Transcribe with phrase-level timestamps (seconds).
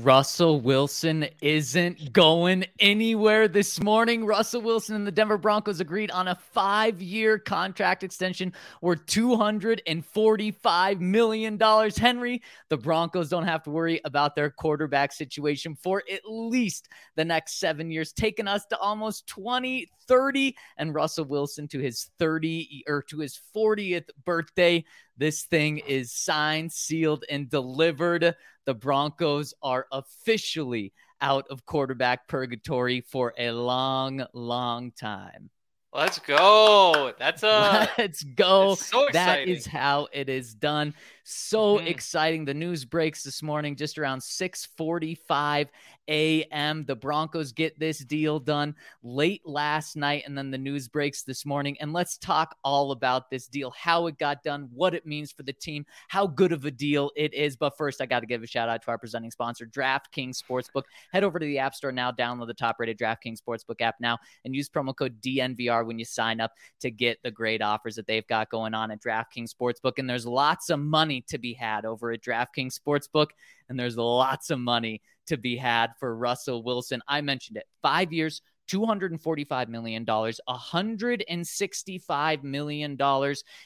[0.00, 4.24] Russell Wilson isn't going anywhere this morning.
[4.24, 11.00] Russell Wilson and the Denver Broncos agreed on a five year contract extension worth $245
[11.00, 11.60] million.
[11.60, 17.24] Henry, the Broncos don't have to worry about their quarterback situation for at least the
[17.24, 23.02] next seven years, taking us to almost 2030 and Russell Wilson to his 30 or
[23.02, 24.82] to his 40th birthday.
[25.16, 28.34] This thing is signed, sealed, and delivered.
[28.64, 35.50] The Broncos are officially out of quarterback purgatory for a long, long time.
[35.94, 37.12] Let's go.
[37.18, 38.76] That's uh, a let's go.
[38.76, 40.94] So that is how it is done.
[41.24, 41.86] So mm-hmm.
[41.86, 42.44] exciting.
[42.44, 45.68] The news breaks this morning just around 6:45
[46.08, 46.84] a.m.
[46.84, 51.46] The Broncos get this deal done late last night and then the news breaks this
[51.46, 55.30] morning and let's talk all about this deal, how it got done, what it means
[55.30, 57.56] for the team, how good of a deal it is.
[57.56, 60.84] But first, I got to give a shout out to our presenting sponsor, DraftKings Sportsbook.
[61.12, 64.54] Head over to the App Store now, download the top-rated DraftKings Sportsbook app now and
[64.54, 68.26] use promo code DNVR when you sign up to get the great offers that they've
[68.26, 72.12] got going on at DraftKings Sportsbook and there's lots of money to be had over
[72.12, 73.28] at DraftKings Sportsbook,
[73.68, 77.02] and there's lots of money to be had for Russell Wilson.
[77.06, 82.98] I mentioned it five years, $245 million, $165 million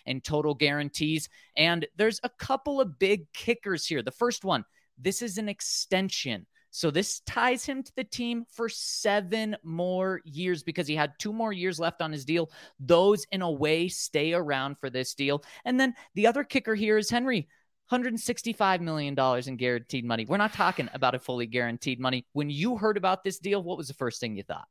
[0.06, 1.28] in total guarantees.
[1.56, 4.02] And there's a couple of big kickers here.
[4.02, 4.64] The first one,
[4.98, 6.46] this is an extension.
[6.76, 11.32] So this ties him to the team for seven more years because he had two
[11.32, 12.50] more years left on his deal.
[12.78, 15.42] Those, in a way, stay around for this deal.
[15.64, 17.48] And then the other kicker here is Henry.
[17.90, 20.26] $165 million in guaranteed money.
[20.26, 22.26] We're not talking about a fully guaranteed money.
[22.34, 24.68] When you heard about this deal, what was the first thing you thought?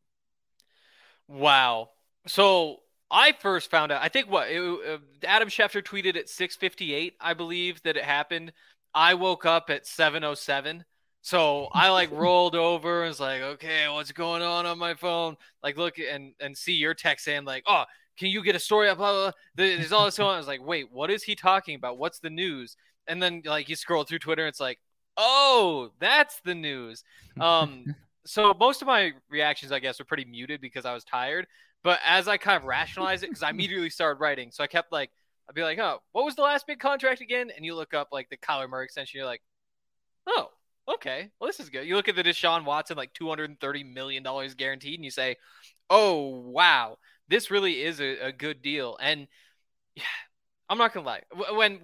[1.28, 1.90] Wow.
[2.28, 7.16] So I first found out, I think what it, uh, Adam Schefter tweeted at 658,
[7.19, 8.53] I believe that it happened.
[8.94, 10.86] I woke up at 707
[11.26, 15.36] so I like rolled over and was like, okay, what's going on on my phone?
[15.64, 18.90] Like, look and and see your text saying like, oh, can you get a story
[18.90, 19.00] up?
[19.00, 19.31] Blah, blah, blah.
[19.56, 20.35] There's all this going on.
[20.35, 21.97] I was like, wait, what is he talking about?
[21.97, 22.78] What's the news?
[23.08, 24.78] And then like you scroll through Twitter, and it's like,
[25.18, 27.03] oh, that's the news.
[27.41, 27.96] Um,
[28.28, 31.47] so most of my reactions, I guess, were pretty muted because I was tired.
[31.84, 34.91] But as I kind of rationalized it, because I immediately started writing, so I kept
[34.91, 35.09] like,
[35.50, 37.50] I'd be like, oh, what was the last big contract again?
[37.56, 39.41] And you look up like the Kyler Murray extension, you're like,
[40.28, 40.50] oh,
[40.88, 41.88] okay, well, this is good.
[41.88, 44.23] You look at the Deshaun Watson, like $230 million
[44.57, 45.35] guaranteed, and you say,
[45.90, 46.97] oh, wow,
[47.28, 48.97] this really is a, a good deal.
[49.01, 49.28] And
[49.96, 50.03] yeah,
[50.69, 51.56] I'm not going to lie.
[51.56, 51.79] When,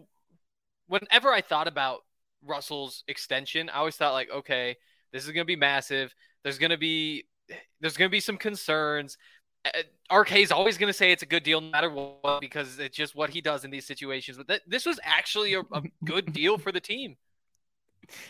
[0.88, 2.02] whenever I thought about
[2.46, 4.78] Russell's extension, I always thought, like, okay,
[5.14, 6.14] this is going to be massive.
[6.44, 7.26] There's going to be,
[7.80, 9.18] there's going to be some concerns.
[10.12, 12.98] RK is always going to say it's a good deal no matter what because it's
[12.98, 14.38] just what he does in these situations.
[14.38, 17.16] But th- this was actually a, a good deal for the team.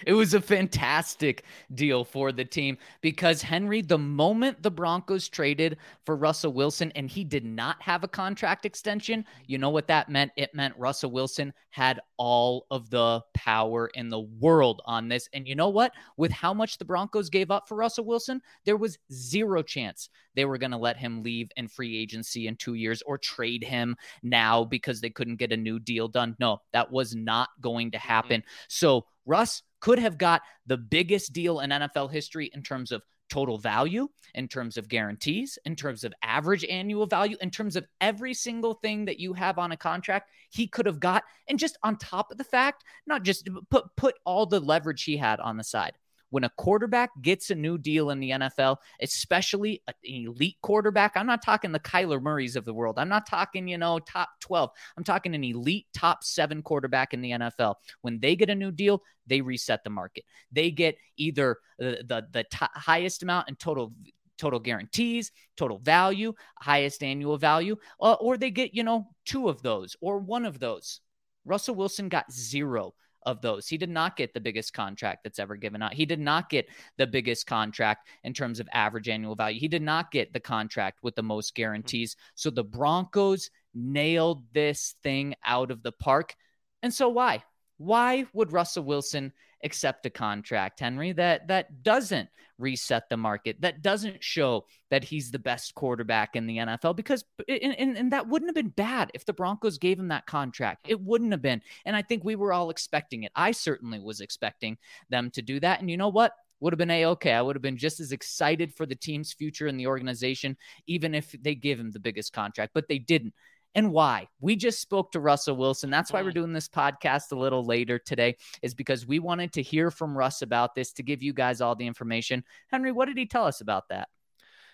[0.06, 1.44] It was a fantastic
[1.74, 7.09] deal for the team because Henry, the moment the Broncos traded for Russell Wilson and
[7.09, 10.32] he did not have a contract extension, you know what that meant?
[10.36, 15.30] It meant Russell Wilson had all of the power in the world on this.
[15.34, 15.94] And you know what?
[16.18, 20.46] With how much the Broncos gave up for Russell Wilson, there was zero chance they
[20.46, 23.96] were going to let him leave in free agency in two years or trade him
[24.24, 26.36] now because they couldn't get a new deal done.
[26.40, 28.41] No, that was not going to happen.
[28.41, 28.66] Mm-hmm.
[28.68, 33.58] So, Russ could have got the biggest deal in NFL history in terms of total
[33.58, 38.34] value, in terms of guarantees, in terms of average annual value, in terms of every
[38.34, 41.24] single thing that you have on a contract, he could have got.
[41.47, 45.18] And just on top of the fact, not just put put all the leverage he
[45.18, 45.94] had on the side
[46.31, 51.28] when a quarterback gets a new deal in the NFL, especially an elite quarterback, I'm
[51.28, 52.97] not talking the Kyler Murrays of the world.
[52.97, 54.72] I'm not talking, you know, top 12.
[54.97, 57.75] I'm talking an elite top seven quarterback in the NFL.
[58.02, 60.24] When they get a new deal, they reset the market.
[60.52, 63.94] They get either the, the, the t- highest amount in total
[64.38, 69.62] total guarantees, total value, highest annual value, uh, or they get, you know, two of
[69.62, 71.00] those or one of those.
[71.46, 72.96] Russell Wilson got zero
[73.26, 73.68] of those.
[73.68, 75.94] He did not get the biggest contract that's ever given out.
[75.94, 76.68] He did not get
[76.98, 79.59] the biggest contract in terms of average annual value.
[79.59, 81.62] He did not get the contract with the most mm-hmm.
[81.62, 82.16] guarantees.
[82.35, 86.35] So the Broncos nailed this thing out of the park.
[86.82, 87.44] And so why?
[87.82, 89.34] Why would Russell Wilson
[89.64, 92.30] accept a contract, Henry, that that doesn't
[92.60, 96.96] reset the market, that doesn't show that he's the best quarterback in the NFL?
[96.96, 100.86] Because and, and, that wouldn't have been bad if the Broncos gave him that contract.
[100.88, 101.62] It wouldn't have been.
[101.86, 103.32] And I think we were all expecting it.
[103.36, 104.78] I certainly was expecting
[105.10, 105.80] them to do that.
[105.80, 106.34] And you know what?
[106.60, 107.34] would have been a okay.
[107.34, 110.56] I would have been just as excited for the team's future in the organization,
[110.86, 113.34] even if they give him the biggest contract, but they didn't.
[113.76, 114.28] And why.
[114.40, 115.90] We just spoke to Russell Wilson.
[115.90, 116.35] That's why we're Mm.
[116.35, 120.41] doing this podcast a little later today, is because we wanted to hear from Russ
[120.41, 122.44] about this to give you guys all the information.
[122.70, 124.09] Henry, what did he tell us about that?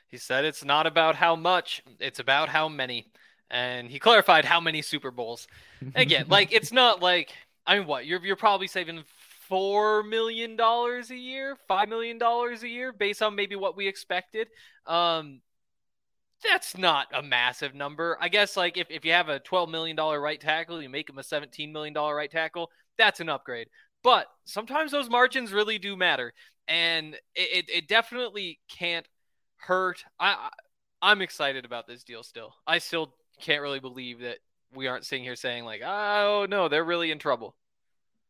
[0.08, 3.12] He said it's not about how much, it's about how many.
[3.50, 5.48] And he clarified how many Super Bowls.
[5.96, 7.34] Again, like it's not like
[7.66, 9.04] I mean what, you're you're probably saving
[9.48, 13.88] four million dollars a year, five million dollars a year, based on maybe what we
[13.88, 14.50] expected.
[14.86, 15.42] Um
[16.44, 18.18] that's not a massive number.
[18.22, 21.10] I guess like if, if you have a twelve million dollar right tackle, you make
[21.10, 23.68] him a seventeen million dollar right tackle, that's an upgrade.
[24.04, 26.34] But sometimes those margins really do matter.
[26.68, 29.08] And it, it, it definitely can't
[29.58, 30.04] hurt.
[30.20, 30.50] I
[31.02, 32.54] I'm excited about this deal still.
[32.66, 34.38] I still can't really believe that
[34.74, 37.56] we aren't sitting here saying like, oh no, they're really in trouble.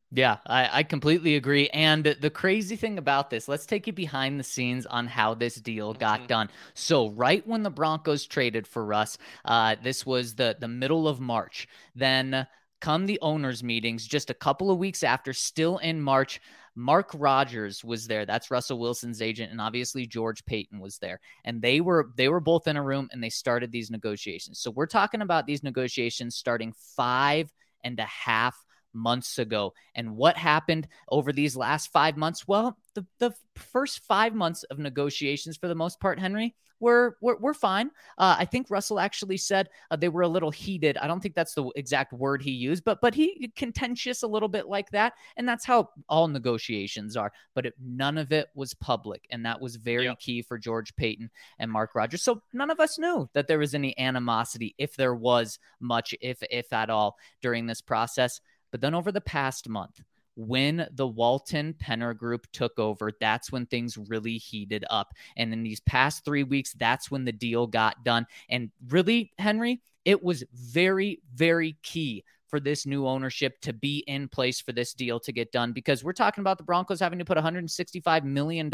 [0.09, 1.67] Yeah, I, I completely agree.
[1.69, 5.55] And the crazy thing about this, let's take you behind the scenes on how this
[5.55, 6.27] deal got Mhm.
[6.27, 6.49] done.
[6.75, 11.19] So, right when the Broncos traded for Russ, uh, this was the the middle of
[11.19, 11.67] March.
[11.93, 12.47] Then
[12.79, 16.39] come the owners' meetings just a couple of weeks after, still in March.
[16.75, 18.25] Mark Rodgers was there.
[18.25, 21.19] That's Russell Wilson's agent, and obviously George Paton was there.
[21.43, 24.59] And they were they were both in a room and they started these negotiations.
[24.59, 27.51] So we're talking about these negotiations starting five
[27.83, 28.55] and a half
[28.97, 29.73] months ago.
[29.95, 32.47] And what happened over these last five months?
[32.47, 37.37] Well, the, the first five months of negotiations, for the most part, Henry, were were,
[37.37, 37.89] were fine.
[38.19, 40.95] Uh, I think Russell actually said uh, they were a little heated.
[40.97, 44.47] I don't think that's the exact word he used, but but he contentious a little
[44.47, 47.31] bit like that, and that's how all negotiations are.
[47.55, 50.15] But it, none of it was public, and that was very Yeah.
[50.19, 52.21] key for George Paton and Mark Rodgers.
[52.21, 56.43] So none of us knew that there was any animosity, if there was much, if
[56.51, 58.39] if at all, during this process.
[58.71, 60.01] But then over the past month,
[60.35, 65.13] when the Walton Penner group took over, that's when things really heated up.
[65.35, 68.27] And in these past three weeks, that's when the deal got done.
[68.49, 74.27] And really, Henry, it was very, very key for this new ownership to be in
[74.27, 77.25] place for this deal to get done because we're talking about the Broncos having to
[77.25, 78.71] put $165 million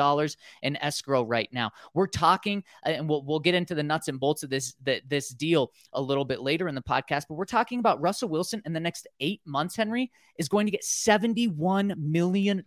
[0.62, 1.72] in escrow right now.
[1.94, 5.02] We're talking, uh, and we'll, we'll get into the nuts and bolts of this, the,
[5.08, 8.62] this deal a little bit later in the podcast, but we're talking about Russell Wilson
[8.66, 12.64] in the next eight months, Henry, is going to get $71 million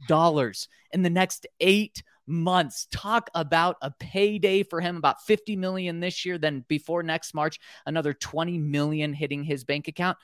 [0.93, 2.87] in the next eight months.
[2.91, 6.39] Talk about a payday for him, about 50 million this year.
[6.39, 10.19] Then before next March, another 20 million hitting his bank account.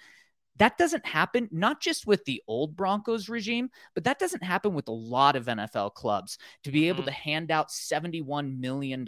[0.57, 4.89] That doesn't happen, not just with the old Broncos regime, but that doesn't happen with
[4.89, 7.07] a lot of NFL clubs to be able Mhm.
[7.07, 9.07] to hand out $71 million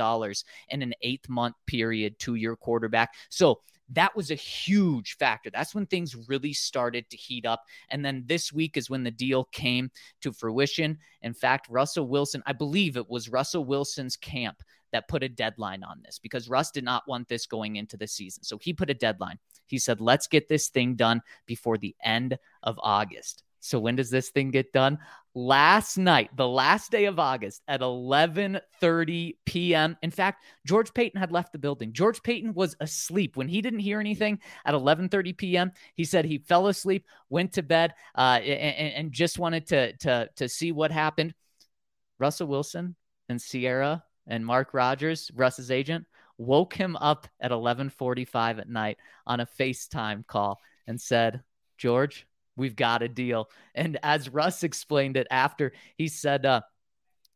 [0.70, 3.14] in an eighth month period to your quarterback.
[3.29, 3.61] So
[3.91, 5.50] that was a huge factor.
[5.50, 7.64] That's when things really started to heat up.
[7.91, 9.91] And then this week is when the deal came
[10.23, 10.99] to fruition.
[11.20, 14.62] In fact, Russell Wilson, I believe it was Russell Wilson's camp
[14.93, 18.06] that put a deadline on this because Russ did not want this going into the
[18.06, 18.43] season.
[18.44, 19.38] So he put a deadline.
[19.66, 23.44] He said, let's get this thing done before the end of August.
[23.64, 24.99] So when does this thing get done?
[25.34, 29.96] Last night, the last day of August at 11:30 p.m.
[30.02, 31.94] In fact, George Paton had left the building.
[31.94, 35.72] George Paton was asleep when he didn't hear anything at 11:30 p.m.
[35.94, 40.28] He said he fell asleep, went to bed, uh, and, and just wanted to to
[40.37, 41.32] to see what happened.
[42.19, 42.96] Russell Wilson
[43.31, 46.05] and Ciara and Mark Rodgers, Russ's agent,
[46.38, 51.42] woke him up at 11:45 at night on a FaceTime call and said,
[51.78, 52.26] "George,
[52.56, 56.62] we've got a deal." And as Russ explained it after, he said, uh,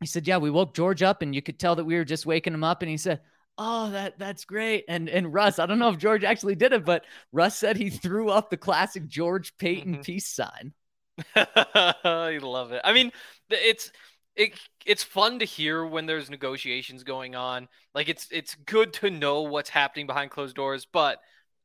[0.00, 2.26] "He said, yeah, we woke George up, and you could tell that we were just
[2.26, 3.20] waking him up." And he said.
[3.60, 4.84] Oh, that that's great.
[4.88, 7.90] And and Russ, I don't know if George actually did it, but Russ said he
[7.90, 10.04] threw up the classic George Paton Mhm.
[10.04, 10.72] peace sign.
[11.34, 12.80] I love it.
[12.84, 13.10] I mean,
[13.50, 13.90] it's
[14.38, 17.68] it it's fun to hear when there's negotiations going on.
[17.94, 21.18] Like it's it's good to know what's happening behind closed doors, but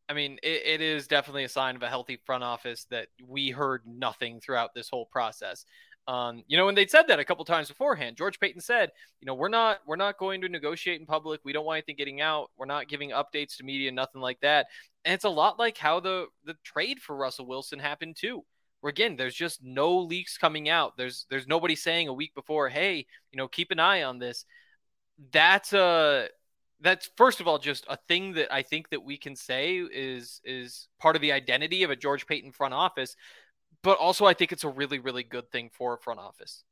[0.09, 3.51] I mean, it, it is definitely a sign of a healthy front office that we
[3.51, 5.65] heard nothing throughout this whole process.
[6.07, 9.27] Um, you know, when they said that a couple times beforehand, George Paton said, you
[9.27, 11.41] know, we're not we're not going to negotiate in public.
[11.45, 12.49] We don't want anything getting out.
[12.57, 14.65] We're not giving updates to media, nothing like that.
[15.05, 18.43] And it's a lot like how the the trade for Russell Wilson happened too
[18.89, 20.97] again there's just no leaks coming out.
[20.97, 24.45] There's there's nobody saying a week before hey you know keep an eye on this.
[25.31, 26.29] That's a
[26.81, 30.41] that's first of all just a thing that i think that we can say is
[30.43, 33.15] is part of the identity of a george paton front office
[33.83, 36.65] but also i think it's a really really good thing for a front office.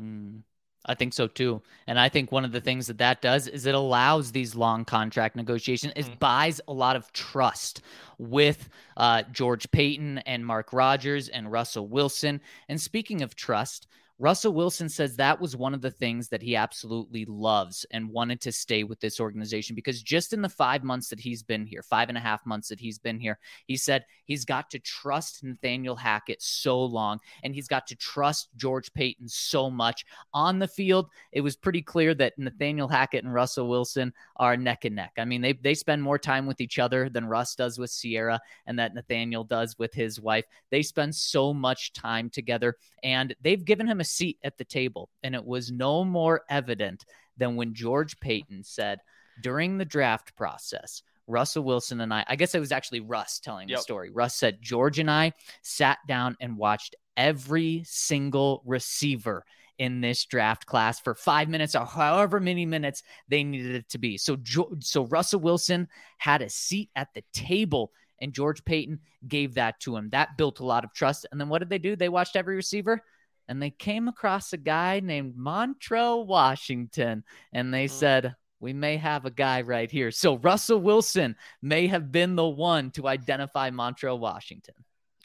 [0.00, 0.42] Mm,
[0.86, 1.62] I think so too.
[1.88, 4.84] And I think one of the things that that does is it allows these long
[4.84, 5.92] contract negotiations.
[5.96, 6.18] It Mhm.
[6.20, 7.82] buys a lot of trust
[8.18, 12.40] with uh, George Paton and Mark Rodgers and Russell Wilson.
[12.68, 13.86] And speaking of trust,
[14.18, 18.40] Russell Wilson says that was one of the things that he absolutely loves and wanted
[18.40, 21.82] to stay with this organization because just in the five months that he's been here,
[21.82, 25.44] five and a half months that he's been here, he said he's got to trust
[25.44, 30.06] Nathaniel Hackett so long and he's got to trust George Paton so much.
[30.32, 34.86] On the field, it was pretty clear that Nathaniel Hackett and Russell Wilson are neck
[34.86, 35.12] and neck.
[35.18, 38.40] I mean, they, they spend more time with each other than Russ does with Ciara
[38.66, 40.46] and that Nathaniel does with his wife.
[40.70, 45.10] They spend so much time together and they've given him a seat at the table.
[45.22, 47.04] And it was no more evident
[47.36, 49.00] than when George Paton said
[49.42, 53.68] during the draft process, Russell Wilson and I, I guess it was actually Russ telling
[53.68, 53.78] yep.
[53.78, 54.10] the story.
[54.10, 55.32] Russ said, George and I
[55.62, 59.44] sat down and watched every single receiver
[59.78, 63.98] in this draft class for five minutes or however many minutes they needed it to
[63.98, 64.16] be.
[64.16, 64.38] So,
[64.80, 69.96] so Russell Wilson had a seat at the table and George Paton gave that to
[69.96, 70.08] him.
[70.10, 71.26] That built a lot of trust.
[71.30, 71.96] And then what did they do?
[71.96, 73.02] They watched every receiver
[73.48, 77.90] and they came across a guy named Montrell Washington and they mm.
[77.90, 80.10] said, we may have a guy right here.
[80.10, 84.74] So Russell Wilson may have been the one to identify Montrell Washington.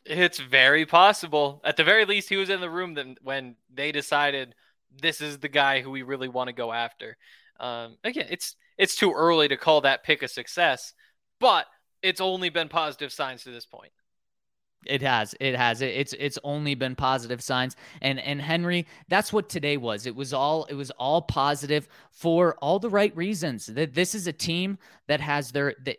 [0.05, 1.61] It's very possible.
[1.63, 4.55] At the very least, he was in the room then when they decided
[5.01, 7.17] this is the guy who we really want to go after.
[7.59, 10.93] Um, again, it's it's too early to call that pick a success,
[11.39, 11.67] but
[12.01, 13.91] it's only been positive signs to this point.
[14.85, 15.35] It has.
[15.39, 15.81] It has.
[15.81, 17.75] It's it's only been positive signs.
[18.01, 20.07] And and Henry, that's what today was.
[20.07, 23.67] It was all it was all positive for all the right reasons.
[23.67, 25.97] That this is a team that has their that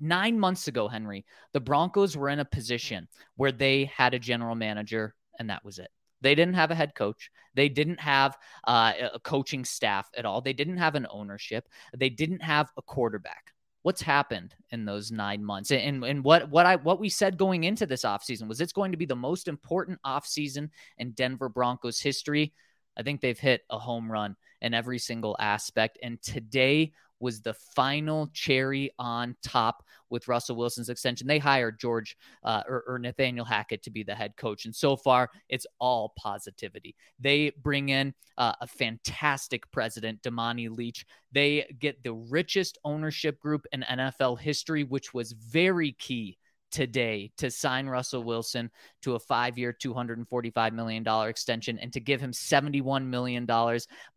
[0.00, 4.54] 9 months ago, Henry, the Broncos were in a position where they had a general
[4.54, 5.90] manager and that was it.
[6.20, 7.30] They didn't have a head coach.
[7.54, 10.40] They didn't have uh, a coaching staff at all.
[10.40, 11.68] They didn't have an ownership.
[11.96, 13.52] They didn't have a quarterback
[13.84, 17.64] what's happened in those nine months and, and what what I what we said going
[17.64, 22.00] into this offseason was it's going to be the most important offseason in Denver Broncos
[22.00, 22.54] history.
[22.96, 25.98] I think they've hit a home run in every single aspect.
[26.02, 31.26] And today was the final cherry on top with Russell Wilson's extension.
[31.26, 34.64] They hired George uh, or, or, Nathaniel Hackett to be the head coach.
[34.64, 36.94] And so far, it's all positivity.
[37.18, 41.04] They bring in uh, a fantastic president, Damani Leech.
[41.32, 46.38] They get the richest ownership group in NFL history, which was very key
[46.74, 48.68] today to sign Russell Wilson
[49.02, 53.46] to a five year, $245 million extension and to give him $71 million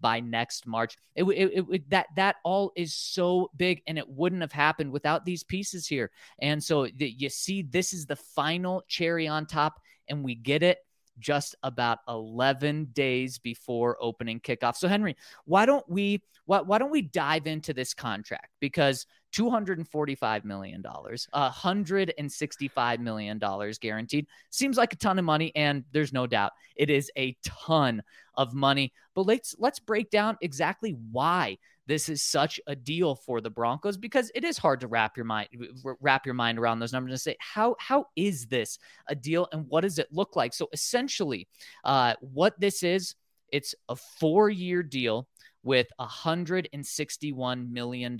[0.01, 0.97] by next March.
[1.15, 5.23] It, it, it, that, that all is so big and it wouldn't have happened without
[5.23, 6.09] these pieces here.
[6.39, 10.63] And so the, you see, this is the final cherry on top, and we get
[10.63, 10.79] it
[11.19, 14.75] just about 11 days before opening kickoff.
[14.75, 20.45] So Henry, why don't we why, why don't we dive into this contract because 245
[20.45, 26.25] million dollars, 165 million dollars guaranteed seems like a ton of money and there's no
[26.25, 28.01] doubt it is a ton
[28.35, 28.93] of money.
[29.13, 31.57] But let's let's break down exactly why
[31.87, 35.25] this is such a deal for the Broncos because it is hard to wrap your
[35.25, 35.47] mind
[36.01, 38.77] wrap your mind around those numbers and say how how is this
[39.07, 40.53] a deal and what does it look like?
[40.53, 41.47] So essentially,
[41.83, 43.15] uh, what this is,
[43.51, 45.27] it's a four year deal
[45.67, 48.15] with $161 million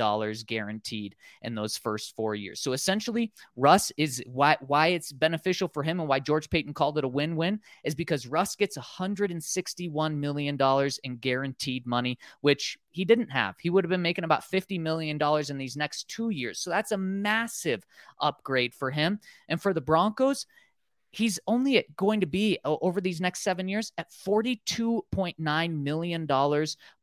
[0.45, 2.59] guaranteed in those first four years.
[2.59, 6.97] So essentially, Russ is why, why it's beneficial for him and why George Paton called
[6.97, 10.57] it a win win is because Russ gets $161 million
[11.05, 13.55] in guaranteed money, which he didn't have.
[13.57, 15.17] He would have been making about $50 million
[15.49, 16.59] in these next two years.
[16.59, 17.85] So that's a massive
[18.19, 19.21] upgrade for him.
[19.47, 20.47] And for the Broncos,
[21.11, 26.27] he's only going to be over these next seven years at $42.9 million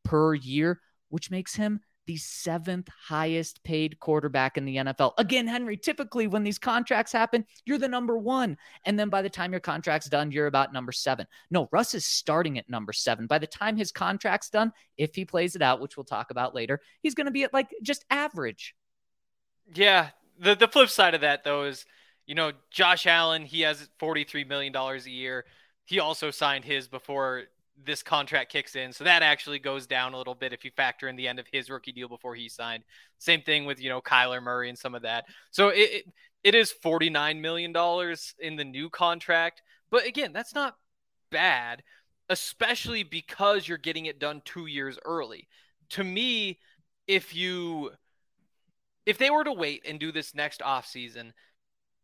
[0.04, 5.12] per year, which makes him the seventh highest paid quarterback in the NFL.
[5.18, 8.56] Again, Henry, typically when these contracts happen, you're the number one.
[8.84, 11.26] And then by the time your contract's done, you're about number seven.
[11.50, 13.26] No, Russ is starting at number seven.
[13.26, 16.54] By the time his contract's done, if he plays it out, which we'll talk about
[16.54, 18.74] later, he's going to be at like just average.
[19.74, 20.10] Yeah.
[20.38, 21.86] The, the flip side of that, though, is
[22.26, 25.44] you know, Josh Allen, he has $43 million a year.
[25.84, 27.44] He also signed his before
[27.84, 28.92] this contract kicks in.
[28.92, 31.46] So that actually goes down a little bit if you factor in the end of
[31.52, 32.84] his rookie deal before he signed.
[33.18, 35.26] Same thing with, you know, Kyler Murray and some of that.
[35.50, 36.04] So it, it,
[36.44, 37.74] it is $49 million
[38.38, 39.62] in the new contract.
[39.90, 40.76] But again, that's not
[41.30, 41.82] bad,
[42.30, 45.48] especially because you're getting it done two years early.
[45.90, 46.60] To me,
[47.06, 47.90] if you
[49.04, 51.32] if they were to wait and do this next offseason–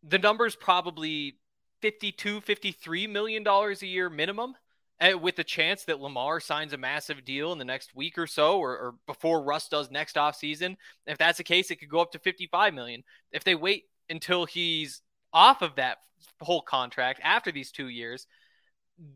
[0.03, 1.37] the number's probably
[1.83, 4.55] 52 53 million dollars a year minimum
[5.01, 8.27] eh, with the chance that Lamar signs a massive deal in the next week or
[8.27, 10.77] so or, or before Russ does next offseason.
[11.07, 13.03] If that's the case, it could go up to 55 million.
[13.33, 15.03] If they wait until he's
[15.33, 15.99] off of that
[16.41, 18.27] whole contract after these two years,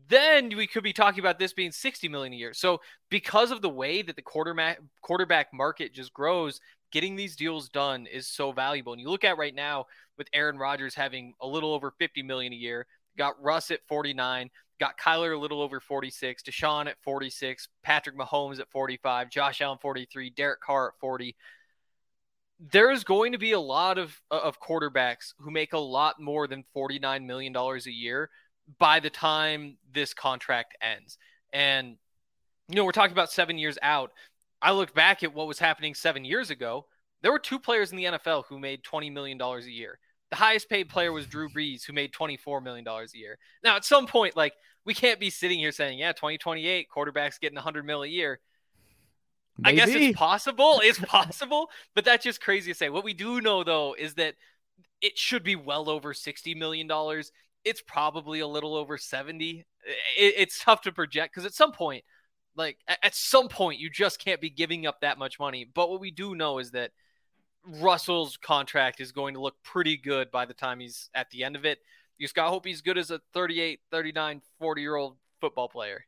[0.07, 2.53] then we could be talking about this being 60 million a year.
[2.53, 6.59] So because of the way that the quarterback quarterback market just grows,
[6.91, 8.93] getting these deals done is so valuable.
[8.93, 9.85] And you look at right now
[10.17, 12.87] with Aaron Rodgers having a little over 50 million a year,
[13.17, 14.49] got Russ at 49,
[14.79, 19.77] got Kyler a little over 46, Deshaun at 46, Patrick Mahomes at 45, Josh Allen
[19.81, 21.35] 43, Derek Carr at 40.
[22.71, 26.47] There's going to be a lot of uh, of quarterbacks who make a lot more
[26.47, 28.29] than 49 million dollars a year
[28.79, 31.17] by the time this contract ends.
[31.51, 31.97] And
[32.69, 34.11] you know, we're talking about 7 years out.
[34.65, 36.87] I look back at what was happening 7 years ago.
[37.21, 39.99] There were two players in the NFL who made 20 million dollars a year.
[40.31, 43.37] The highest paid player was Drew Brees, who made $24 million a year.
[43.63, 44.53] Now, at some point, like,
[44.83, 48.39] we can't be sitting here saying, yeah, 2028, quarterbacks getting 100 mil a year.
[49.59, 49.81] Maybe.
[49.81, 50.81] I guess it's possible.
[50.83, 52.89] It's possible, but that's just crazy to say.
[52.89, 54.33] What we do know, though, is that
[54.99, 56.89] it should be well over $60 million.
[57.63, 59.65] It's probably a little over 70.
[60.17, 62.03] It, it's tough to project because at some point,
[62.55, 65.69] like, at some point, you just can't be giving up that much money.
[65.71, 66.91] But what we do know is that
[67.65, 71.55] Russell's contract is going to look pretty good by the time he's at the end
[71.55, 71.79] of it.
[72.17, 75.67] You just got to hope he's good as a 38, 39, 40 year old football
[75.67, 76.05] player.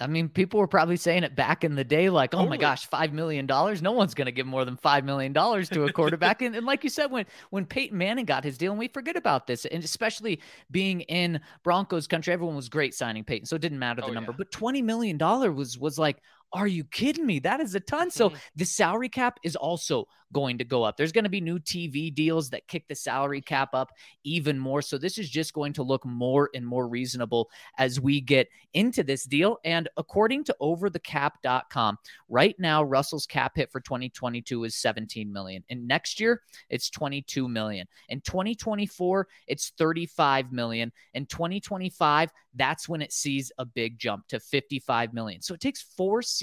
[0.00, 2.86] I mean, people were probably saying it back in the day, like, "Oh my gosh,
[2.86, 3.82] five million dollars!
[3.82, 6.64] No one's going to give more than five million dollars to a quarterback." and, and,
[6.64, 9.64] like you said, when when Peyton Manning got his deal, and we forget about this,
[9.66, 14.00] and especially being in Broncos country, everyone was great signing Peyton, so it didn't matter
[14.00, 14.32] the oh, number.
[14.32, 14.38] Yeah.
[14.38, 16.16] But twenty million dollar was was like,
[16.52, 17.38] are you kidding me?
[17.38, 18.10] That is a ton.
[18.10, 18.38] So mm-hmm.
[18.56, 20.96] the salary cap is also going to go up.
[20.96, 23.90] There's going to be new TV deals that kick the salary cap up
[24.24, 24.80] even more.
[24.82, 29.02] So this is just going to look more and more reasonable as we get into
[29.02, 29.58] this deal.
[29.64, 35.62] And according to overthecap.com, right now Russell's cap hit for 2022 is 17 million.
[35.68, 36.40] And next year
[36.70, 37.86] it's 22 million.
[38.08, 40.92] In 2024 it's 35 million.
[41.14, 45.40] In 2025 that's when it sees a big jump to 55 million.
[45.40, 46.41] So it takes 4 seasons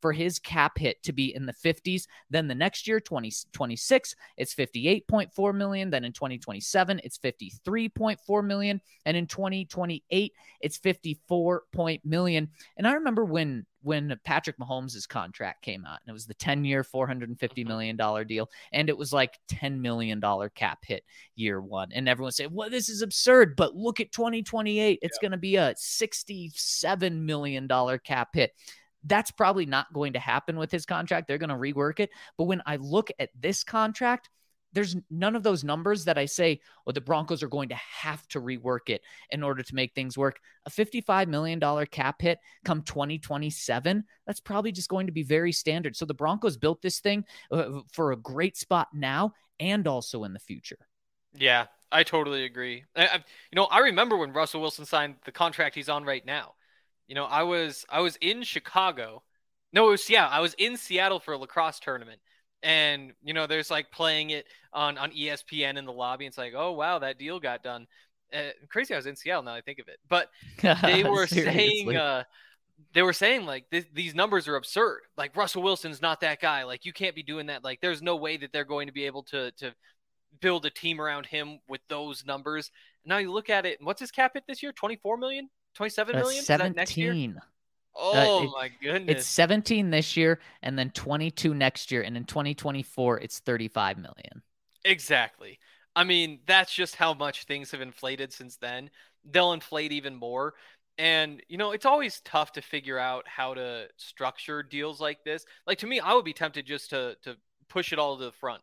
[0.00, 2.06] for his cap hit to be in the 50s.
[2.30, 5.90] Then the next year 2026, it's 58.4 million.
[5.90, 8.80] Then in 2027, it's 53.4 million.
[9.04, 12.48] And in 2028, it's 54 point million.
[12.76, 16.64] And I remember when when Patrick Mahomes' contract came out, and it was the 10
[16.64, 18.26] year, $450 mm-hmm.
[18.26, 20.20] deal, and it was like $10 million
[20.56, 21.04] cap hit
[21.36, 21.92] year one.
[21.92, 24.98] And everyone said, well, this is absurd, but look at 2028.
[25.00, 25.22] It's yeah.
[25.22, 27.68] going to be a $67 million
[28.02, 28.52] cap hit.
[29.06, 31.28] That's probably not going to happen with his contract.
[31.28, 32.10] They're going to rework it.
[32.36, 34.28] But when I look at this contract,
[34.72, 38.28] there's none of those numbers that I say, well, the Broncos are going to have
[38.28, 40.38] to rework it in order to make things work.
[40.66, 45.96] A $55 million cap hit come 2027, that's probably just going to be very standard.
[45.96, 50.34] So the Broncos built this thing uh, for a great spot now and also in
[50.34, 50.86] the future.
[51.34, 52.84] Yeah, I totally agree.
[52.94, 56.24] I, I, you know, I remember when Russell Wilson signed the contract he's on right
[56.26, 56.52] now.
[57.08, 59.22] You know, I was I was in Chicago.
[59.72, 62.20] No, it was yeah, I was in Seattle for a lacrosse tournament.
[62.62, 66.26] And you know, there's like playing it on on ESPN in the lobby.
[66.26, 67.86] It's like, oh wow, that deal got done.
[68.32, 69.54] Uh, crazy, I was in Seattle now.
[69.54, 70.30] I think of it, but
[70.82, 72.24] they were saying, uh,
[72.92, 75.02] they were saying like these numbers are absurd.
[75.16, 76.64] Like Russell Wilson's not that guy.
[76.64, 77.62] Like you can't be doing that.
[77.62, 79.74] Like there's no way that they're going to be able to to
[80.40, 82.70] build a team around him with those numbers.
[83.04, 83.78] Now you look at it.
[83.80, 84.72] What's his cap hit this year?
[84.72, 85.48] Twenty four million.
[85.76, 86.42] 27 uh, million?
[86.42, 87.36] 17.
[87.36, 87.40] Uh,
[87.94, 89.16] oh uh, it, my goodness.
[89.18, 94.42] It's 17 this year and then 22 next year and in 2024 it's 35 million.
[94.84, 95.58] Exactly.
[95.94, 98.90] I mean, that's just how much things have inflated since then.
[99.24, 100.54] They'll inflate even more.
[100.98, 105.44] And you know, it's always tough to figure out how to structure deals like this.
[105.66, 107.36] Like to me, I would be tempted just to to
[107.68, 108.62] push it all to the front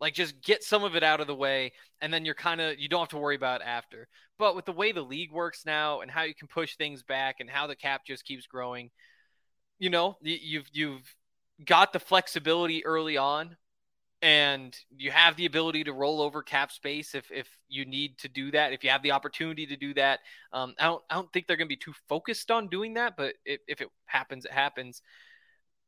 [0.00, 2.78] like just get some of it out of the way and then you're kind of
[2.78, 4.08] you don't have to worry about after.
[4.38, 7.36] But with the way the league works now and how you can push things back
[7.40, 8.90] and how the cap just keeps growing,
[9.78, 11.14] you know, you've you've
[11.64, 13.56] got the flexibility early on
[14.22, 18.28] and you have the ability to roll over cap space if if you need to
[18.28, 20.20] do that if you have the opportunity to do that
[20.52, 23.16] um, I don't I don't think they're going to be too focused on doing that
[23.16, 25.02] but if, if it happens it happens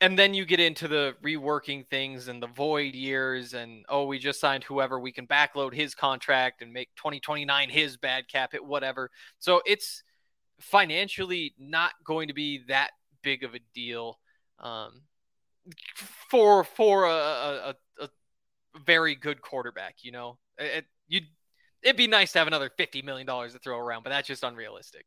[0.01, 4.19] and then you get into the reworking things and the void years and oh we
[4.19, 8.65] just signed whoever we can backload his contract and make 2029 his bad cap hit
[8.65, 9.11] whatever.
[9.39, 10.03] So it's
[10.61, 12.91] financially not going to be that
[13.23, 14.19] big of a deal
[14.61, 15.03] um,
[16.31, 18.09] for for a, a, a,
[18.85, 20.39] very good quarterback you know?
[20.57, 21.23] It, you
[21.83, 24.45] it'd be nice to have another 50 million dollars to throw around but that's just
[24.45, 25.07] unrealistic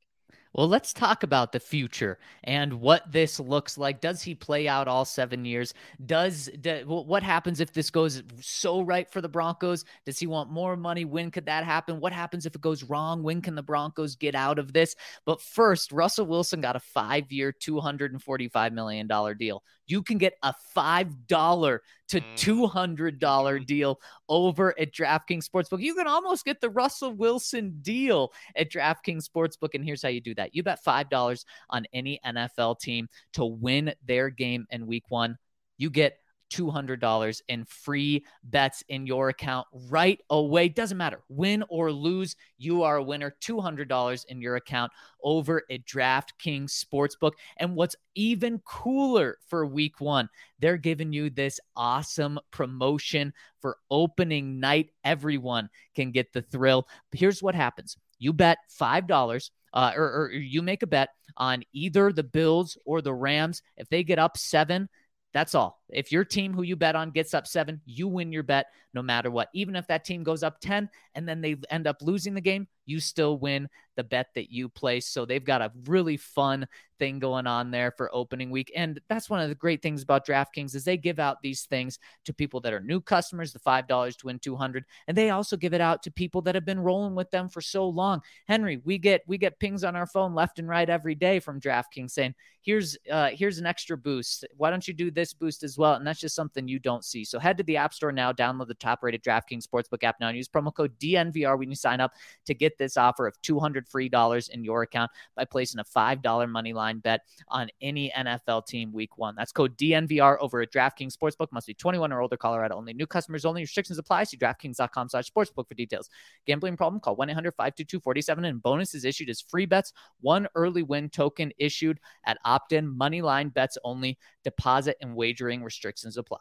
[0.54, 4.02] Well, let's talk about the future and what this looks like.
[4.02, 5.74] Does he play out all seven years?
[6.06, 6.50] Does,
[6.86, 9.86] what happens if this goes so right for the Broncos?
[10.06, 11.06] Does he want more money?
[11.06, 12.02] When could that happen?
[12.02, 13.24] What happens if it goes wrong?
[13.24, 14.96] When can the Broncos get out of this?
[15.26, 19.64] But first, Russell Wilson got a five-year, two hundred and forty-five million dollar deal.
[19.92, 22.36] You can get a five dollar to mm.
[22.36, 23.66] two hundred dollar mm-hmm.
[23.72, 25.82] deal over at DraftKings Sportsbook.
[25.82, 30.20] You can almost get the Russell Wilson deal at DraftKings Sportsbook, and here's how you
[30.20, 30.56] do that that.
[30.56, 35.38] You bet $5 on any NFL team to win their game in week one.
[35.78, 36.18] You get
[36.52, 40.70] $200 in free bets in your account right away.
[40.70, 43.36] Doesn't matter, win or lose, you are a winner.
[43.42, 44.92] $200 in your account
[45.24, 47.34] over at DraftKings Sportsbook.
[47.58, 54.60] And what's even cooler for week one, they're giving you this awesome promotion for opening
[54.60, 54.92] night.
[55.04, 56.88] Everyone can get the thrill.
[57.12, 62.12] Here's what happens you bet $5 uh, or, or you make a bet on either
[62.12, 63.62] the Bills or the Rams.
[63.78, 64.90] If they get up seven,
[65.34, 65.82] that's all.
[65.90, 69.02] If your team who you bet on gets up seven, you win your bet no
[69.02, 69.50] matter what.
[69.54, 72.68] Even if that team goes up 10 and then they end up losing the game,
[72.92, 75.08] you still win the bet that you place.
[75.08, 76.68] So they've got a really fun
[77.02, 78.72] thing going on there for opening week.
[78.76, 81.98] And that's one of the great things about DraftKings is they give out these things
[82.26, 85.74] to people that are new customers, the $5 to win 200, and they also give
[85.74, 88.22] it out to people that have been rolling with them for so long.
[88.48, 91.60] Henry, we get we get pings on our phone left and right every day from
[91.60, 94.46] DraftKings saying, "Here's uh here's an extra boost.
[94.56, 97.26] Why don't you do this boost as well?" And that's just something you don't see.
[97.26, 100.38] So head to the App Store now, download the top-rated DraftKings Sportsbook app now and
[100.38, 102.14] use promo code DNVR when you sign up
[102.46, 106.50] to get this offer of 200 free dollars in your account by placing a $5
[106.50, 109.36] money line bet on any NFL team week one.
[109.38, 111.52] That's code DNVR over at DraftKings Sportsbook.
[111.52, 112.94] Must be 21 or older, Colorado only.
[112.94, 113.62] New customers only.
[113.62, 114.24] Restrictions apply.
[114.24, 116.10] See DraftKings.com slash sportsbook for details.
[116.48, 117.00] Gambling problem?
[117.00, 119.94] Call 1-800-522-47 and bonus is issued as free bets.
[120.20, 122.88] One early win token issued at opt-in.
[122.88, 124.18] Money line bets only.
[124.44, 126.40] Deposit and wagering restrictions apply.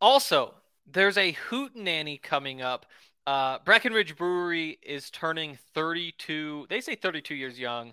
[0.00, 0.54] Also,
[0.86, 2.86] there's a Hoot Nanny coming up
[3.26, 6.66] uh, Breckenridge Brewery is turning 32.
[6.70, 7.92] They say 32 years young.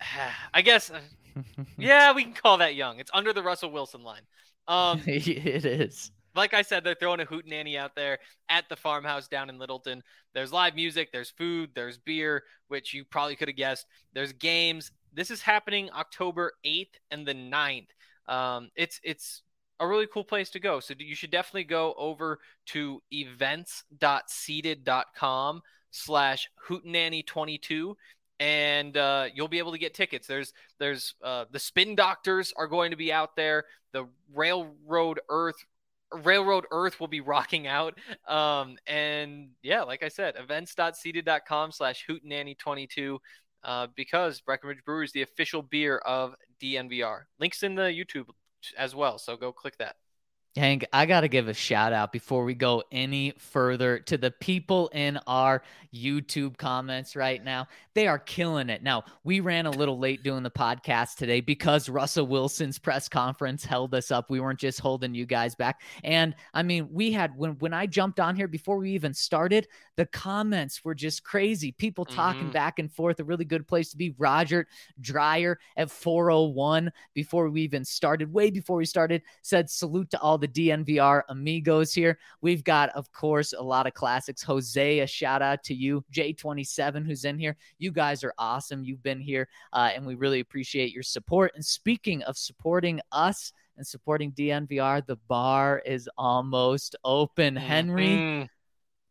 [0.54, 1.00] I guess, uh,
[1.78, 2.98] yeah, we can call that young.
[2.98, 4.22] It's under the Russell Wilson line.
[4.66, 6.10] Um, it is.
[6.34, 9.58] Like I said, they're throwing a hoot nanny out there at the farmhouse down in
[9.58, 10.02] Littleton.
[10.32, 13.86] There's live music, there's food, there's beer, which you probably could have guessed.
[14.14, 14.90] There's games.
[15.12, 17.86] This is happening October 8th and the 9th.
[18.26, 19.42] Um, it's it's
[19.80, 20.80] a really cool place to go.
[20.80, 27.94] So you should definitely go over to events.seated.com slash hootenanny22
[28.40, 30.26] and uh, you'll be able to get tickets.
[30.26, 33.64] There's there's uh, the spin doctors are going to be out there.
[33.92, 35.64] The railroad earth
[36.12, 43.18] railroad earth will be rocking out um, and yeah like i said events.seated.com slash hootenanny22
[43.64, 48.26] uh, because breckenridge brewery is the official beer of dnvr links in the youtube
[48.78, 49.18] as well.
[49.18, 49.96] So go click that.
[50.56, 54.30] Hank, I got to give a shout out before we go any further to the
[54.30, 55.62] people in our
[55.92, 57.66] YouTube comments right now.
[57.94, 58.80] They are killing it.
[58.80, 63.64] Now, we ran a little late doing the podcast today because Russell Wilson's press conference
[63.64, 64.30] held us up.
[64.30, 65.82] We weren't just holding you guys back.
[66.04, 69.66] And I mean, we had when when I jumped on here before we even started,
[69.96, 71.72] the comments were just crazy.
[71.72, 72.50] People talking mm-hmm.
[72.50, 73.18] back and forth.
[73.18, 74.14] A really good place to be.
[74.18, 74.68] Roger
[75.00, 80.38] Dreyer at 401 before we even started, way before we started, said salute to all
[80.38, 82.18] the DNVR amigos here.
[82.40, 84.42] We've got, of course, a lot of classics.
[84.42, 86.04] Jose, a shout out to you.
[86.12, 87.56] J27, who's in here.
[87.78, 88.84] You guys are awesome.
[88.84, 91.52] You've been here, uh, and we really appreciate your support.
[91.54, 95.04] And speaking of supporting us, and supporting DNVR.
[95.04, 97.56] The bar is almost open.
[97.56, 98.44] Henry, mm-hmm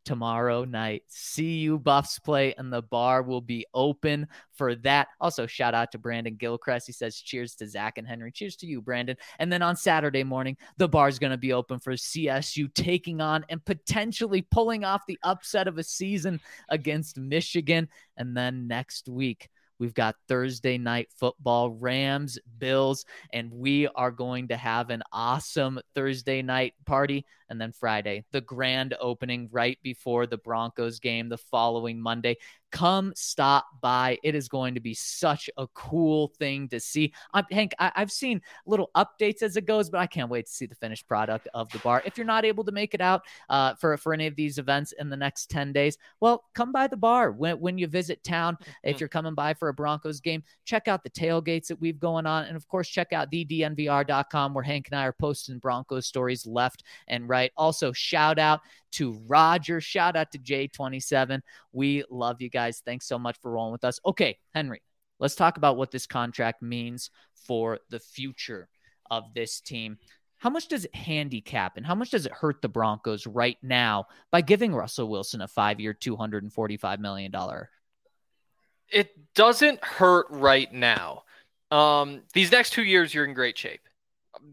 [0.06, 1.04] tomorrow night.
[1.36, 5.08] CU Buffs play, and the bar will be open for that.
[5.20, 6.88] Also, shout out to Brandon Gilchrist.
[6.88, 8.32] He says, Cheers to Zac and Henry.
[8.32, 9.18] Cheers to you, Brandon.
[9.40, 13.22] And then on Saturday morning, the bar is going to be open for CSU taking
[13.22, 16.40] on and potentially pulling off the upset of a season
[16.70, 17.88] against Michigan.
[18.18, 24.48] And then next week, We've got Thursday night football, Rams, Bills, and we are going
[24.50, 27.26] to have an awesome Thursday night party.
[27.54, 32.38] And then Friday, the grand opening right before the Broncos game the following Monday
[32.74, 34.18] come stop by.
[34.24, 37.14] It is going to be such a cool thing to see.
[37.32, 40.52] I'm, Hank, I, have seen little updates as it goes, but I can't wait to
[40.52, 42.02] see the finished product of the bar.
[42.04, 44.92] If you're not able to make it out uh, for, for any of these events
[44.94, 48.58] in the next 10 days, well, come by the bar when, when you visit town.
[48.60, 49.00] If mm-hmm.
[49.02, 52.46] you're coming by for a Broncos game, check out the tailgates that we've going on.
[52.46, 56.84] And of course, check out thednvr.com where Hank and I are posting Broncos stories left
[57.08, 58.62] and right Also, shout out
[58.94, 59.82] to Roger.
[59.82, 61.42] Shout out to J27.
[61.72, 62.82] We love you guys.
[62.86, 64.00] Thanks so much for rolling with us.
[64.06, 64.82] Okay, Henry,
[65.20, 68.70] let's talk about what this contract means for the future
[69.10, 69.98] of this team.
[70.38, 74.08] How much does it handicap and how much does it hurt the Broncos right now
[74.30, 77.32] by giving Russell Wilson a five year, $245 million?
[78.90, 81.24] It doesn't hurt right now.
[81.72, 83.82] Um, these next two years, you're in great shape.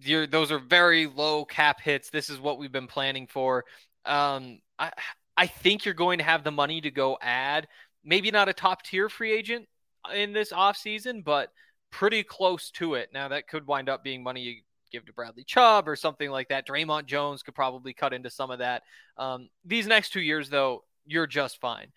[0.02, 2.10] You're, those are very low cap hits.
[2.10, 3.64] This is what we've been planning for.
[4.04, 4.92] Um, I,
[5.36, 7.66] I think you're going to have the money to go add
[8.04, 9.68] maybe not a top tier free agent
[10.14, 11.52] in this offseason, but
[11.90, 13.10] pretty close to it.
[13.12, 14.54] Now, that could wind up being money you
[14.90, 16.66] give to Bradley Chubb or something like that.
[16.66, 18.82] Dre'Mont Jones could probably cut into some of that.
[19.16, 21.88] Um, these next two years, though, you're just fine.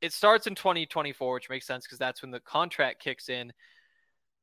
[0.00, 3.52] It starts in 2024, which makes sense because that's when the contract kicks in.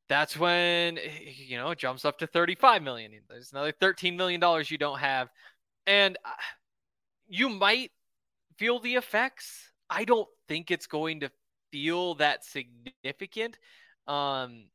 [0.10, 3.12] That's when you know it jumps up to 35 million.
[3.30, 5.30] There's another 13 million dollars you don't have,
[5.86, 6.30] and uh,
[7.28, 7.92] you might
[8.58, 9.72] feel the effects.
[9.90, 11.32] I don't think it's going to
[11.72, 13.58] feel that significant.
[14.08, 14.66] Um,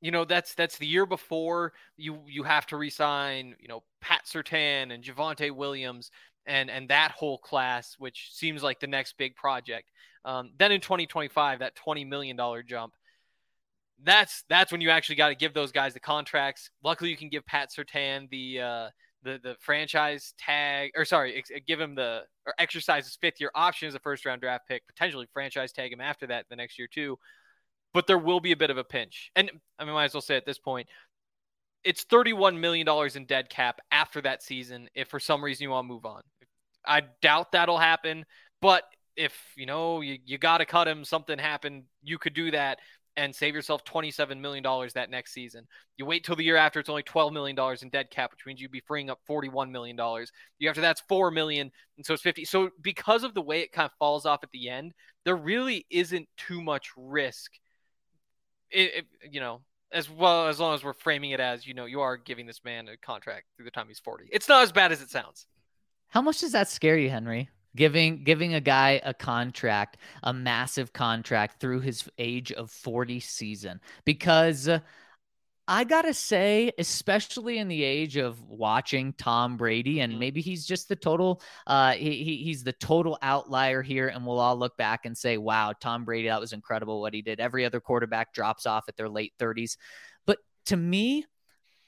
[0.00, 4.22] you know that's that's the year before you you have to resign you know Pat
[4.24, 6.10] Surtain and Javonte Williams
[6.46, 9.90] and and that whole class which seems like the next big project
[10.24, 12.94] um, then in 2025 that 20 million dollar jump
[14.04, 17.28] that's that's when you actually got to give those guys the contracts luckily you can
[17.28, 18.88] give Pat Surtain the uh,
[19.22, 23.50] the the franchise tag or sorry ex- give him the or exercise his fifth year
[23.54, 26.78] option as a first round draft pick potentially franchise tag him after that the next
[26.78, 27.18] year too
[27.92, 29.30] but there will be a bit of a pinch.
[29.36, 30.88] And I mean, might as well say at this point,
[31.82, 35.86] it's $31 million in dead cap after that season if for some reason you want
[35.86, 36.22] to move on.
[36.86, 38.24] I doubt that'll happen,
[38.60, 38.84] but
[39.16, 42.78] if you know you, you got to cut him, something happened, you could do that
[43.16, 44.62] and save yourself $27 million
[44.94, 45.66] that next season.
[45.96, 48.60] You wait till the year after, it's only $12 million in dead cap, which means
[48.60, 49.98] you'd be freeing up $41 million.
[50.58, 52.44] You after that's 4 million, and so it's 50.
[52.44, 54.92] So because of the way it kind of falls off at the end,
[55.24, 57.52] there really isn't too much risk
[58.70, 59.60] it, it, you know,
[59.92, 62.60] as well as long as we're framing it as you know, you are giving this
[62.64, 64.24] man a contract through the time he's forty.
[64.30, 65.46] It's not as bad as it sounds.
[66.08, 67.48] How much does that scare you, Henry?
[67.76, 73.80] Giving giving a guy a contract, a massive contract through his age of 40 season
[74.04, 74.68] because
[75.72, 80.18] I gotta say, especially in the age of watching Tom Brady, and mm-hmm.
[80.18, 84.56] maybe he's just the total, uh, he, he's the total outlier here, and we'll all
[84.56, 87.78] look back and say, "Wow, Tom Brady, that was incredible what he did." Every other
[87.78, 89.76] quarterback drops off at their late 30s,
[90.26, 91.24] but to me,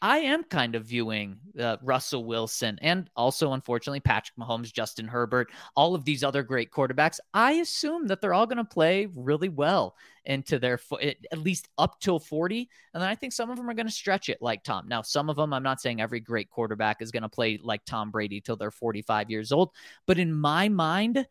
[0.03, 5.53] I am kind of viewing uh, Russell Wilson and also, unfortunately, Patrick Mahomes, Justin Herbert,
[5.77, 7.21] all of these other great quarterbacks.
[7.33, 12.01] I assume that they're all going to play really well into their at least up
[12.01, 12.69] till 40.
[12.95, 14.89] And then I think some of them are going to stretch it like Tom.
[14.89, 17.85] Now, some of them, I'm not saying every great quarterback is going to play like
[17.85, 19.71] Tom Brady till they're 45 years old.
[20.09, 21.27] But in my mind,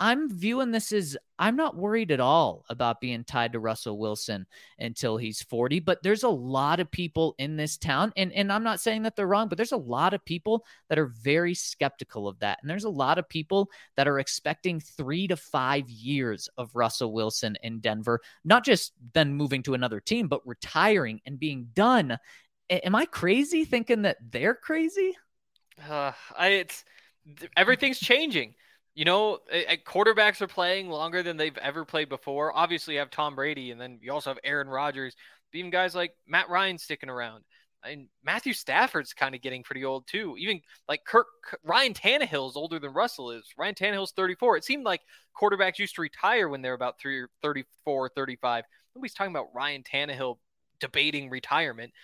[0.00, 4.46] I'm viewing this as I'm not worried at all about being tied to Russell Wilson
[4.78, 5.80] until he's 40.
[5.80, 9.14] But there's a lot of people in this town, and, and I'm not saying that
[9.14, 12.58] they're wrong, but there's a lot of people that are very skeptical of that.
[12.62, 17.12] And there's a lot of people that are expecting three to five years of Russell
[17.12, 22.16] Wilson in Denver, not just then moving to another team, but retiring and being done.
[22.70, 25.14] A- am I crazy thinking that they're crazy?
[25.88, 26.84] Uh, I, it's
[27.54, 28.54] everything's changing
[29.00, 29.38] you know,
[29.86, 32.54] quarterbacks are playing longer than they've ever played before.
[32.54, 35.16] Obviously, you have Tom Brady, and then you also have Aaron Rodgers.
[35.54, 37.44] Even guys like Matt Ryan sticking around.
[37.82, 40.36] And Matthew Stafford's kind of getting pretty old too.
[40.38, 41.28] Even like Kirk
[41.64, 43.46] Ryan Tannehill is older than Russell is.
[43.56, 44.58] Ryan Tannehill's 34.
[44.58, 45.00] It seemed like
[45.34, 48.64] quarterbacks used to retire when they're about three, 34, 35.
[48.94, 50.36] Nobody's talking about Ryan Tannehill
[50.78, 51.94] debating retirement.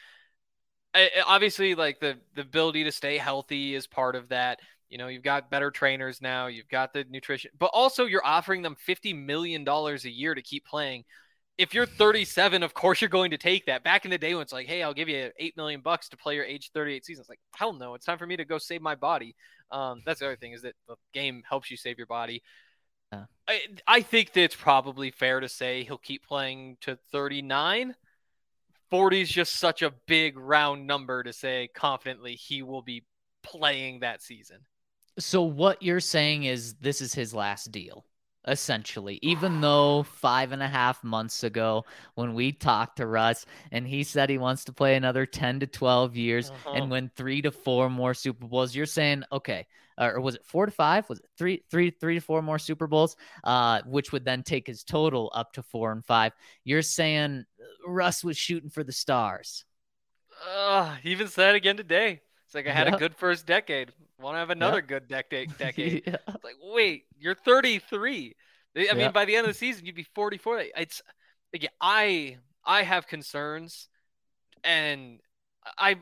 [0.95, 4.61] I, obviously, like the the ability to stay healthy is part of that.
[4.89, 8.63] You know, you've got better trainers now, you've got the nutrition, but also you're offering
[8.63, 11.05] them $50 million a year to keep playing.
[11.59, 13.83] If you're 37, of course you're going to take that.
[13.83, 16.17] Back in the day when it's like, hey, I'll give you 8 million bucks to
[16.17, 17.23] play your age 38 season.
[17.23, 19.35] It's like, hell no, it's time for me to go save my body.
[19.71, 22.43] Um, that's the other thing is that the game helps you save your body.
[23.11, 27.95] Uh, I, I think that it's probably fair to say he'll keep playing to 39.
[28.91, 33.05] 40 is just such a big round number to say confidently he will be
[33.43, 34.59] playing that season.
[35.19, 38.05] So what you're saying is this is his last deal,
[38.47, 39.19] essentially.
[39.23, 44.03] Even though five and a half months ago, when we talked to Russ and he
[44.03, 46.73] said he wants to play another ten to twelve years uh-huh.
[46.73, 49.67] and win three to four more Super Bowls, you're saying okay,
[49.99, 51.09] or was it four to five?
[51.09, 54.67] Was it three, three, three to four more Super Bowls, uh, which would then take
[54.67, 56.33] his total up to four and five?
[56.65, 57.45] You're saying
[57.87, 59.65] Russ was shooting for the stars.
[60.47, 62.21] Uh, he even said again today.
[62.45, 62.97] It's like I had yep.
[62.97, 64.87] a good first decade Want to have another yeah.
[64.87, 65.57] good decade?
[65.59, 66.03] Decade.
[66.07, 66.17] yeah.
[66.43, 68.35] Like, wait, you're 33.
[68.77, 68.93] I yeah.
[68.95, 70.65] mean, by the end of the season, you'd be 44.
[70.77, 71.03] It's
[71.55, 73.89] again, I I have concerns,
[74.65, 75.21] and
[75.79, 75.97] I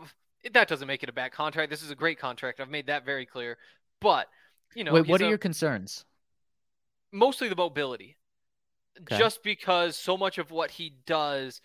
[0.52, 1.70] that doesn't make it a bad contract.
[1.70, 2.60] This is a great contract.
[2.60, 3.58] I've made that very clear.
[4.00, 4.28] But
[4.74, 6.04] you know, wait, what are a, your concerns?
[7.12, 8.16] Mostly the mobility,
[9.00, 9.18] okay.
[9.18, 11.60] just because so much of what he does,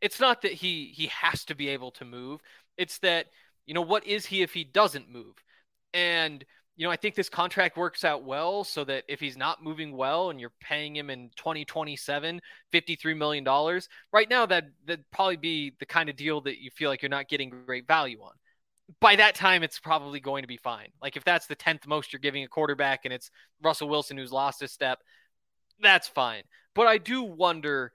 [0.00, 2.40] it's not that he he has to be able to move.
[2.76, 3.26] It's that
[3.68, 5.36] you know what is he if he doesn't move,
[5.92, 6.44] and
[6.78, 9.96] you know, I think this contract works out well so that if he's not moving
[9.96, 12.40] well and you're paying him in 2027
[12.72, 13.80] $53 million,
[14.12, 17.08] right now that that'd probably be the kind of deal that you feel like you're
[17.08, 18.30] not getting great value on.
[19.00, 20.90] By that time, it's probably going to be fine.
[21.02, 24.32] Like if that's the 10th most you're giving a quarterback and it's Russell Wilson who's
[24.32, 25.00] lost a step,
[25.82, 26.44] that's fine.
[26.76, 27.92] But I do wonder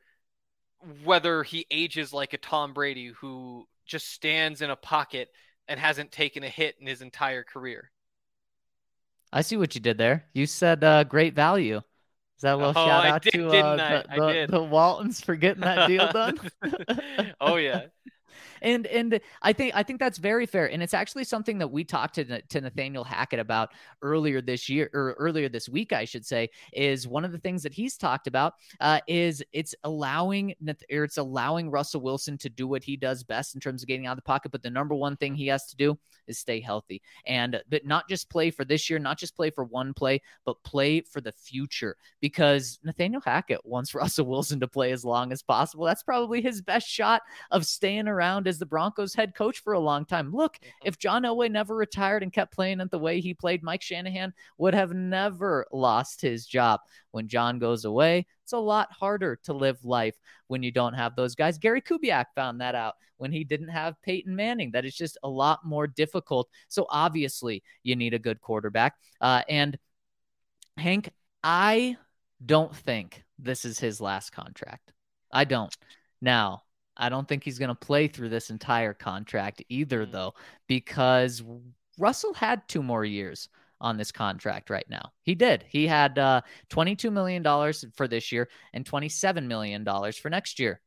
[1.05, 5.29] whether he ages like a Tom Brady who just stands in a pocket
[5.73, 7.89] and hasn't taken a hit in his entire career.
[9.31, 10.25] I see what you did there.
[10.31, 11.77] You said uh, great value.
[11.77, 15.35] Is that a little oh, shout out did, to uh, the, the, the, Waltons for
[15.35, 16.39] getting that deal done?
[17.41, 17.85] oh yeah
[18.63, 21.83] and and I think I think that's very fair, and it's actually something that we
[21.83, 23.71] talked to to Nathaniel Hackett about
[24.01, 27.61] earlier this year or earlier this week, I should say, is one of the things
[27.63, 30.55] that he's talked about uh, is it's allowing
[30.91, 34.07] or it's allowing Russell Wilson to do what he does best in terms of getting
[34.07, 35.97] out of the pocket, but the number one thing he has to do
[36.27, 39.65] is stay healthy and but not just play for this year, not just play for
[39.65, 44.91] one play, but play for the future because Nathaniel Hackett wants Russell Wilson to play
[44.91, 45.85] as long as possible.
[45.85, 47.21] That's probably his best shot
[47.51, 50.31] of staying around as the Broncos head coach for a long time.
[50.31, 53.81] Look, if John Elway never retired and kept playing it the way he played, Mike
[53.81, 56.81] Shanahan would have never lost his job.
[57.11, 60.15] When John goes away, it's a lot harder to live life
[60.47, 61.57] when you don't have those guys.
[61.57, 65.29] Gary Kubiak found that out when he didn't have Peyton Manning, that it's just a
[65.29, 66.47] lot more difficult.
[66.67, 68.95] So obviously, you need a good quarterback.
[69.19, 69.79] Uh, and
[70.77, 71.09] Hank,
[71.43, 71.97] I
[72.45, 74.93] don't think this is his last contract.
[75.31, 75.75] I don't.
[76.21, 76.63] Now,
[76.95, 80.11] I don't think he's going to play through this entire contract either, mm.
[80.11, 80.33] though,
[80.67, 81.43] because
[81.97, 83.49] Russell had two more years
[83.81, 85.11] on this contract right now.
[85.23, 85.65] He did.
[85.67, 87.43] He had uh, $22 million
[87.93, 90.79] for this year and $27 million for next year.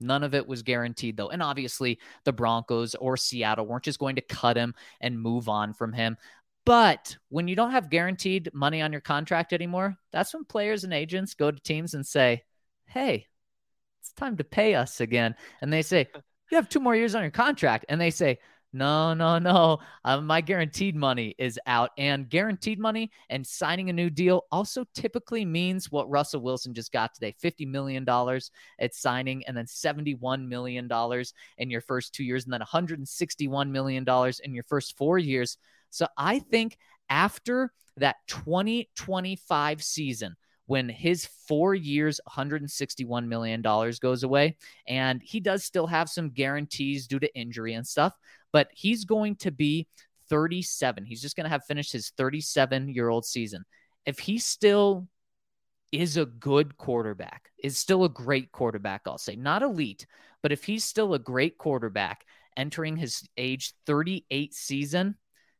[0.00, 1.30] None of it was guaranteed, though.
[1.30, 5.72] And obviously, the Broncos or Seattle weren't just going to cut him and move on
[5.72, 6.16] from him.
[6.66, 10.94] But when you don't have guaranteed money on your contract anymore, that's when players and
[10.94, 12.42] agents go to teams and say,
[12.86, 13.26] hey,
[14.04, 15.34] it's time to pay us again.
[15.62, 16.08] And they say,
[16.50, 17.86] you have two more years on your contract.
[17.88, 18.38] And they say,
[18.74, 19.78] no, no, no.
[20.04, 21.92] Uh, my guaranteed money is out.
[21.96, 26.92] And guaranteed money and signing a new deal also typically means what Russell Wilson just
[26.92, 28.06] got today $50 million
[28.78, 30.90] at signing, and then $71 million
[31.58, 34.04] in your first two years, and then $161 million
[34.44, 35.56] in your first four years.
[35.90, 36.76] So I think
[37.08, 40.36] after that 2025 season,
[40.66, 44.56] when his four years, $161 million goes away.
[44.86, 48.14] And he does still have some guarantees due to injury and stuff,
[48.52, 49.86] but he's going to be
[50.30, 51.04] 37.
[51.04, 53.64] He's just going to have finished his 37 year old season.
[54.06, 55.06] If he still
[55.92, 60.06] is a good quarterback, is still a great quarterback, I'll say, not elite,
[60.42, 62.24] but if he's still a great quarterback
[62.56, 65.16] entering his age 38 season,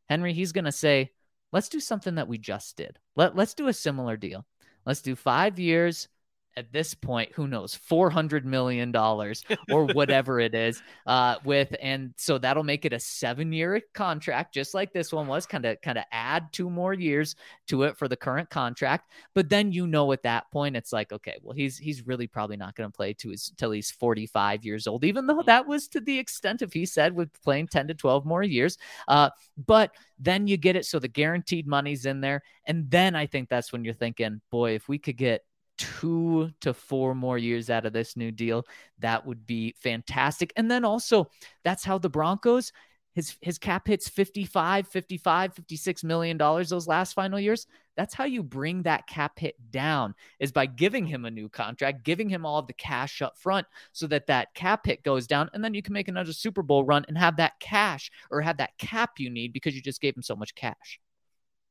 [0.09, 1.11] Henry, he's going to say,
[1.53, 2.99] let's do something that we just did.
[3.17, 4.45] Let, let's do a similar deal.
[4.87, 6.09] Let's do five years.
[6.57, 10.83] At this point, who knows, four hundred million dollars or whatever it is.
[11.05, 15.47] Uh, with and so that'll make it a seven-year contract, just like this one was.
[15.47, 17.35] Kind of, kind of add two more years
[17.67, 19.11] to it for the current contract.
[19.35, 22.57] But then you know, at that point, it's like, okay, well, he's he's really probably
[22.57, 25.05] not going to play to his till he's forty-five years old.
[25.05, 28.25] Even though that was to the extent of he said with playing ten to twelve
[28.25, 28.79] more years.
[29.09, 29.31] Uh,
[29.67, 33.49] but then you get it so the guaranteed money's in there, and then I think
[33.49, 35.43] that's when you're thinking, boy, if we could get
[35.79, 38.65] two to four more years out of this new deal,
[38.99, 40.53] that would be fantastic.
[40.57, 41.31] And then also,
[41.63, 42.73] that's how the Broncos
[43.15, 47.67] his his cap hits 55 55 56 million dollars those last final years.
[47.97, 52.03] That's how you bring that cap hit down is by giving him a new contract
[52.03, 55.49] giving him all of the cash up front so that that cap hit goes down.
[55.55, 58.57] And then you can make another super bowl run and have that cash or have
[58.57, 61.01] that cap you need because you just gave him so much cash.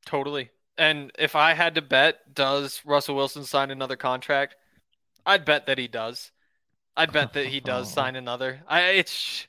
[0.06, 4.56] Totally and if I had to bet, does Russell Wilson sign another contract?
[5.26, 6.32] I'd bet that he does.
[6.96, 8.62] I'd bet that he does sign another.
[8.68, 9.46] I it's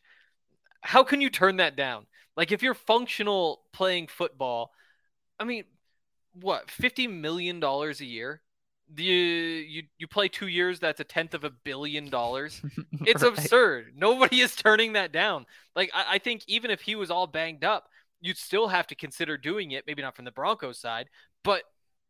[0.82, 2.08] how can you turn that down?
[2.38, 4.72] Like if you're functional playing football,
[5.40, 5.66] I mean,
[6.34, 8.42] what, 50 million dollars a year?
[8.98, 12.64] You you you play 2 years, that's a tenth of a billion dollars.
[13.06, 13.34] It's right.
[13.38, 13.94] absurd.
[13.96, 15.46] Nobody is turning that down.
[15.76, 17.90] Like I, I think even if he was all banged up,
[18.26, 21.10] you'd still have to consider doing it, maybe not from the Broncos side,
[21.44, 21.64] but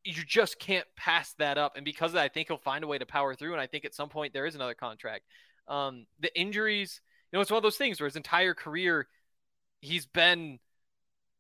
[0.04, 1.76] you just can't pass that up.
[1.76, 3.54] And because that, I think he'll find a way to power through.
[3.54, 5.26] And I think at some point there is another contract.
[5.68, 7.02] Um, the injuries,
[7.32, 9.08] you know, it's one of those things where his entire career
[9.82, 10.60] he's been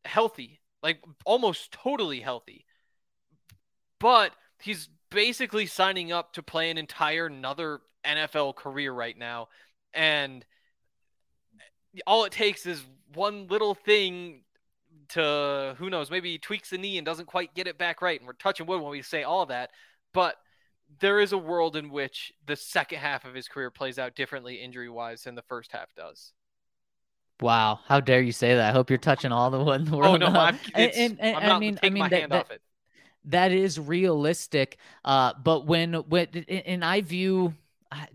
[0.03, 2.65] healthy, like almost totally healthy.
[3.99, 9.47] But he's basically signing up to play an entire another NFL career right now.
[9.93, 10.45] And
[12.05, 14.41] all it takes is one little thing
[15.09, 18.19] to who knows, maybe he tweaks the knee and doesn't quite get it back right.
[18.19, 19.71] And we're touching wood when we say all that.
[20.13, 20.35] But
[20.99, 24.55] there is a world in which the second half of his career plays out differently
[24.55, 26.33] injury wise than the first half does.
[27.41, 28.69] Wow, how dare you say that?
[28.69, 29.89] I hope you're touching all the one.
[29.91, 32.59] Oh no, I'm, and, and, and i mean, I mean that, that,
[33.25, 34.77] that is realistic.
[35.03, 37.53] Uh, but when when and I view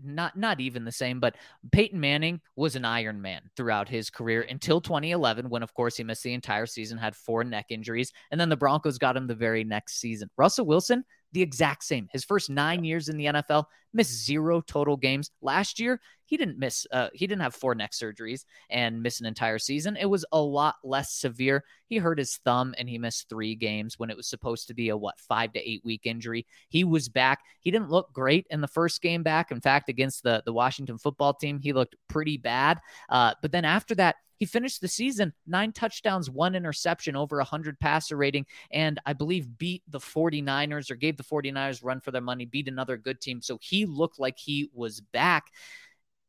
[0.03, 1.35] not not even the same, but
[1.71, 6.03] Peyton Manning was an Iron Man throughout his career until 2011, when of course he
[6.03, 9.35] missed the entire season, had four neck injuries, and then the Broncos got him the
[9.35, 10.29] very next season.
[10.37, 12.07] Russell Wilson, the exact same.
[12.11, 15.31] His first nine years in the NFL, missed zero total games.
[15.41, 19.25] Last year, he didn't miss, uh, he didn't have four neck surgeries and miss an
[19.25, 19.97] entire season.
[19.97, 21.65] It was a lot less severe.
[21.87, 24.89] He hurt his thumb and he missed three games when it was supposed to be
[24.89, 26.45] a, what, five to eight week injury.
[26.69, 27.39] He was back.
[27.59, 29.51] He didn't look great in the first game back.
[29.51, 32.79] In fact, against the, the Washington football team, he looked pretty bad.
[33.09, 37.79] Uh, but then after that, he finished the season nine touchdowns, one interception, over 100
[37.79, 42.21] passer rating, and I believe beat the 49ers or gave the 49ers run for their
[42.21, 43.43] money, beat another good team.
[43.43, 45.47] So he looked like he was back.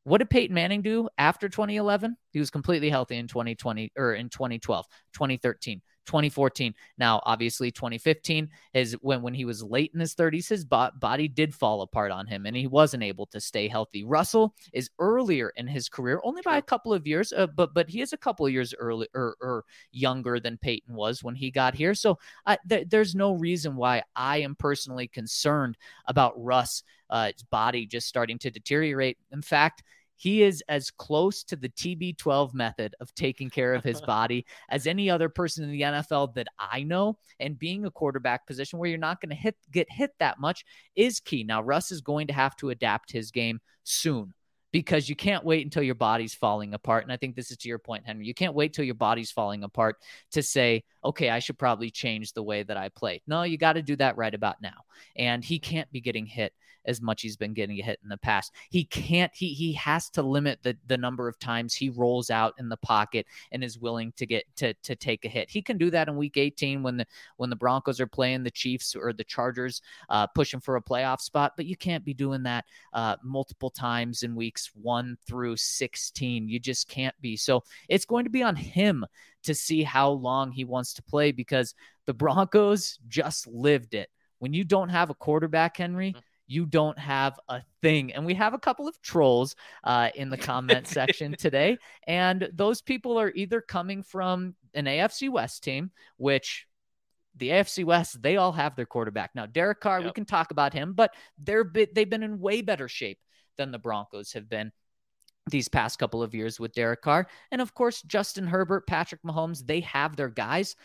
[0.04, 2.16] What did Peyton Manning do after 2011?
[2.32, 5.80] He was completely healthy in 2020 or in 2012, 2013.
[6.06, 6.74] 2014.
[6.98, 11.54] Now, obviously, 2015 is when when he was late in his 30s, his body did
[11.54, 14.04] fall apart on him, and he wasn't able to stay healthy.
[14.04, 17.88] Russell is earlier in his career, only by a couple of years, uh, but but
[17.88, 21.50] he is a couple of years early or, or younger than Peyton was when he
[21.50, 21.94] got here.
[21.94, 25.76] So uh, th- there's no reason why I am personally concerned
[26.06, 26.82] about Russ'
[27.12, 29.18] uh, body just starting to deteriorate.
[29.30, 29.84] In fact
[30.22, 34.86] he is as close to the TB12 method of taking care of his body as
[34.86, 37.18] any other person in the NFL that I know.
[37.40, 40.64] And being a quarterback position where you're not going to hit get hit that much
[40.94, 41.42] is key.
[41.42, 44.32] Now Russ is going to have to adapt his game soon
[44.70, 47.02] because you can't wait until your body's falling apart.
[47.02, 48.24] And I think this is to your point, Henry.
[48.24, 49.96] You can't wait till your body's falling apart
[50.32, 53.22] to say, okay, I should probably change the way that I play.
[53.26, 54.84] No, you got to do that right about now.
[55.16, 56.52] And he can't be getting hit
[56.84, 58.52] as much he's been getting hit in the past.
[58.70, 62.54] He can't he he has to limit the the number of times he rolls out
[62.58, 65.50] in the pocket and is willing to get to to take a hit.
[65.50, 68.50] He can do that in week 18 when the when the Broncos are playing the
[68.50, 72.42] Chiefs or the Chargers uh, pushing for a playoff spot, but you can't be doing
[72.44, 76.48] that uh, multiple times in weeks 1 through 16.
[76.48, 77.36] You just can't be.
[77.36, 79.06] So it's going to be on him
[79.44, 81.74] to see how long he wants to play because
[82.06, 84.08] the Broncos just lived it.
[84.38, 86.18] When you don't have a quarterback, Henry, mm-hmm
[86.52, 88.12] you don't have a thing.
[88.12, 91.78] And we have a couple of trolls uh, in the comment section today.
[92.06, 96.66] And those people are either coming from an AFC West team, which
[97.36, 99.30] the AFC West, they all have their quarterback.
[99.34, 100.08] Now, Derek Carr, yep.
[100.08, 103.18] we can talk about him, but they're they've been in way better shape
[103.56, 104.72] than the Broncos have been
[105.50, 107.26] these past couple of years with Derek Carr.
[107.50, 110.76] And of course, Justin Herbert, Patrick Mahomes, they have their guys.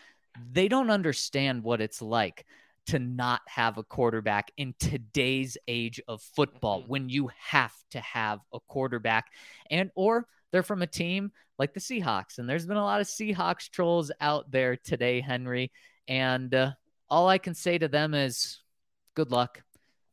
[0.52, 2.44] They don't understand what it's like
[2.88, 6.88] to not have a quarterback in today's age of football mm-hmm.
[6.88, 9.26] when you have to have a quarterback
[9.70, 13.06] and or they're from a team like the Seahawks and there's been a lot of
[13.06, 15.70] Seahawks trolls out there today Henry
[16.08, 16.72] and uh,
[17.10, 18.60] all I can say to them is
[19.14, 19.62] good luck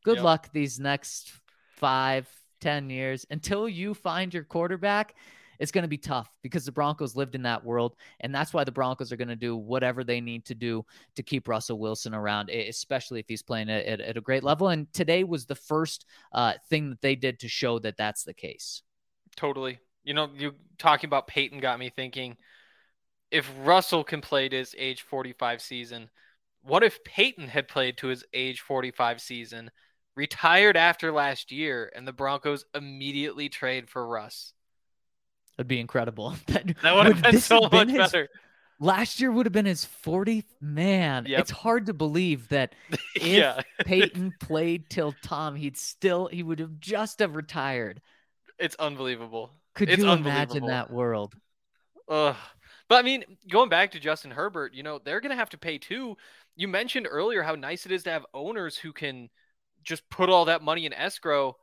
[0.03, 0.25] good yep.
[0.25, 1.31] luck these next
[1.77, 2.27] five
[2.59, 5.15] ten years until you find your quarterback
[5.59, 7.95] it's going to be tough because the Broncos lived in that world.
[8.19, 10.85] And that's why the Broncos are going to do whatever they need to do
[11.15, 14.69] to keep Russell Wilson around, especially if he's playing at, at a great level.
[14.69, 18.33] And today was the first uh, thing that they did to show that that's the
[18.33, 18.81] case.
[19.35, 19.79] Totally.
[20.03, 22.37] You know, you talking about Peyton got me thinking
[23.31, 26.09] if Russell can play to his age 45 season,
[26.61, 29.71] what if Peyton had played to his age 45 season,
[30.15, 34.53] retired after last year, and the Broncos immediately trade for Russ?
[35.57, 36.35] That'd be incredible.
[36.47, 38.29] that, that would have been so much been his, better.
[38.79, 40.45] Last year would have been his 40th.
[40.59, 41.41] Man, yep.
[41.41, 42.73] it's hard to believe that
[43.15, 43.61] if yeah.
[43.85, 48.01] Peyton played till Tom, he'd still he would have just have retired.
[48.59, 49.51] It's unbelievable.
[49.73, 51.35] Could it's you imagine that world?
[52.09, 52.35] Ugh.
[52.87, 55.57] But I mean, going back to Justin Herbert, you know, they're going to have to
[55.57, 56.17] pay too.
[56.55, 59.29] You mentioned earlier how nice it is to have owners who can
[59.85, 61.55] just put all that money in escrow.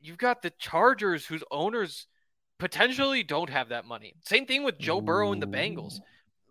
[0.00, 2.06] You've got the Chargers whose owners
[2.58, 4.14] potentially don't have that money.
[4.24, 6.00] Same thing with Joe Burrow and the Bengals.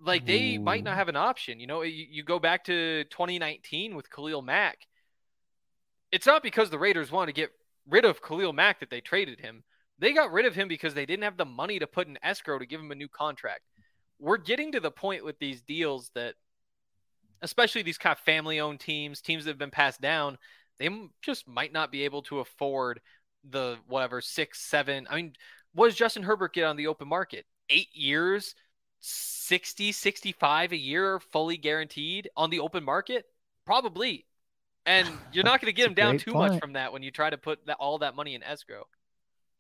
[0.01, 1.59] like they might not have an option.
[1.59, 4.80] You know, you, you go back to 2019 with Khalil Mack.
[6.11, 7.51] It's not because the Raiders want to get
[7.89, 9.64] rid of Khalil Mack that they traded him.
[9.99, 12.59] They got rid of him because they didn't have the money to put in escrow
[12.59, 13.61] to give him a new contract.
[14.20, 16.36] We're getting to the point with these deals that,
[17.44, 20.38] especially these kind of family owned teams, teams that have been passed down,
[20.80, 20.89] they
[21.22, 23.02] just might not be able to afford
[23.50, 25.06] the whatever six, seven.
[25.10, 25.34] I mean,
[25.74, 27.46] what does Justin Herbert get on the open market?
[27.70, 28.56] Eight years,
[29.02, 33.26] 60, 65 a year, fully guaranteed on the open market?
[33.66, 34.26] Probably.
[34.86, 36.54] And you're not going to get him down too point.
[36.54, 38.86] much from that when you try to put that, all that money in escrow.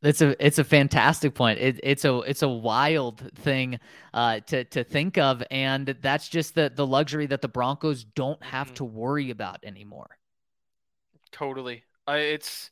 [0.03, 1.59] It's a it's a fantastic point.
[1.59, 3.79] It, it's a it's a wild thing
[4.13, 8.43] uh, to to think of, and that's just the the luxury that the Broncos don't
[8.43, 8.75] have mm-hmm.
[8.75, 10.17] to worry about anymore.
[11.31, 12.69] Totally, uh, it's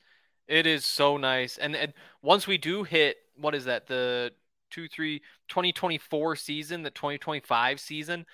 [0.49, 4.31] it is so nice, and and once we do hit what is that the
[4.69, 8.25] two three 2024 season, the 2025 season,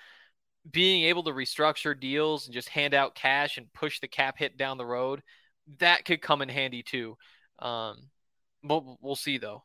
[0.68, 4.56] being able to restructure deals and just hand out cash and push the cap hit
[4.56, 5.22] down the road,
[5.78, 7.16] that could come in handy too.
[7.60, 8.08] Um,
[8.62, 9.62] we'll, we'll see though.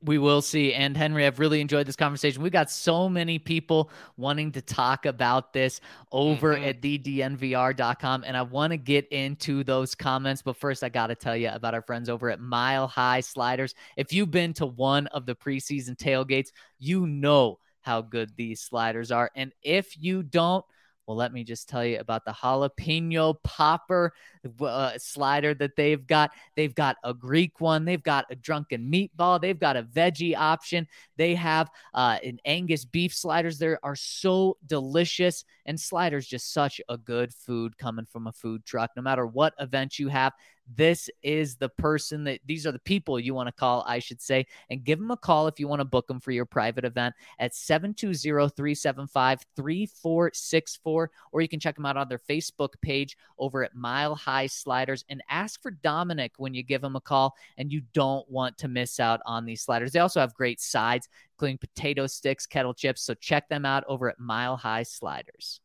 [0.00, 0.72] We will see.
[0.74, 2.42] And Henry, I've really enjoyed this conversation.
[2.42, 5.80] We got so many people wanting to talk about this
[6.12, 6.64] over mm-hmm.
[6.64, 8.24] at thednvr.com.
[8.24, 10.40] And I want to get into those comments.
[10.40, 13.74] But first, I got to tell you about our friends over at Mile High Sliders.
[13.96, 19.10] If you've been to one of the preseason tailgates, you know how good these sliders
[19.10, 19.30] are.
[19.34, 20.64] And if you don't,
[21.06, 24.12] well, let me just tell you about the jalapeno popper
[24.60, 26.30] uh, slider that they've got.
[26.56, 30.86] They've got a Greek one, they've got a drunken meatball, they've got a veggie option,
[31.16, 33.58] they have uh, an Angus beef sliders.
[33.58, 38.64] They are so delicious, and sliders just such a good food coming from a food
[38.64, 38.90] truck.
[38.96, 40.32] No matter what event you have,
[40.66, 44.20] this is the person that these are the people you want to call, I should
[44.20, 46.84] say, and give them a call if you want to book them for your private
[46.84, 53.16] event at 720 375 3464, or you can check them out on their Facebook page
[53.38, 57.34] over at Mile High Sliders and ask for Dominic when you give them a call.
[57.58, 59.92] And you don't want to miss out on these sliders.
[59.92, 63.02] They also have great sides, including potato sticks, kettle chips.
[63.02, 65.60] So check them out over at Mile High Sliders.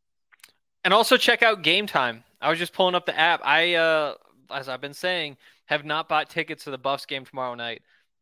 [0.84, 2.24] And also check out Game Time.
[2.40, 3.42] I was just pulling up the app.
[3.44, 4.14] I uh
[4.52, 7.82] as I've been saying, have not bought tickets to the Buffs game tomorrow night.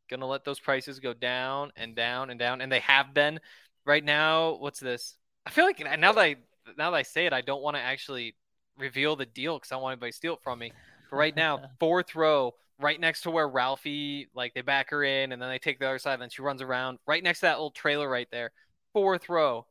[0.09, 3.39] Gonna let those prices go down and down and down, and they have been.
[3.85, 5.15] Right now, what's this?
[5.45, 6.35] I feel like now that I
[6.77, 8.35] now that I say it, I don't want to actually
[8.77, 10.71] reveal the deal because I don't want anybody to steal it from me.
[11.09, 15.31] But right now, fourth row, right next to where Ralphie, like they back her in,
[15.31, 17.47] and then they take the other side, and then she runs around right next to
[17.47, 18.51] that little trailer right there.
[18.93, 19.65] Fourth row,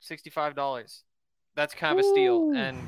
[0.00, 1.02] sixty-five dollars.
[1.56, 2.78] That's kind of a steal, and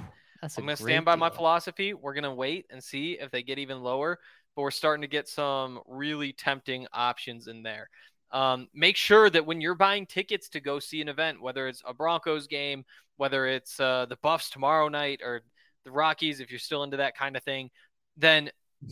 [0.43, 1.21] that's I'm going to stand by deal.
[1.21, 1.95] my philosophy.
[1.95, 4.19] We're going to wait and see if they get even lower,
[4.57, 7.89] but we're starting to get some really tempting options in there.
[8.33, 11.83] Um, make sure that when you're buying tickets to go see an event, whether it's
[11.87, 12.85] a Broncos game,
[13.19, 15.43] whether it's uh, the Buffs tomorrow night or
[15.85, 17.71] the Rockies, if you're still into that kind of thing,
[18.17, 18.51] then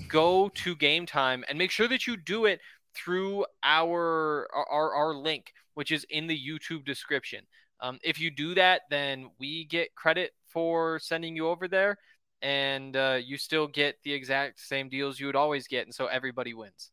[0.08, 2.60] go to game time and make sure that you do it
[2.94, 7.44] through our our, our link, which is in the YouTube description.
[7.80, 11.98] Um, if you do that, then we get credit for sending you over there,
[12.42, 16.06] and uh, you still get the exact same deals you would always get, and so
[16.06, 16.90] everybody wins.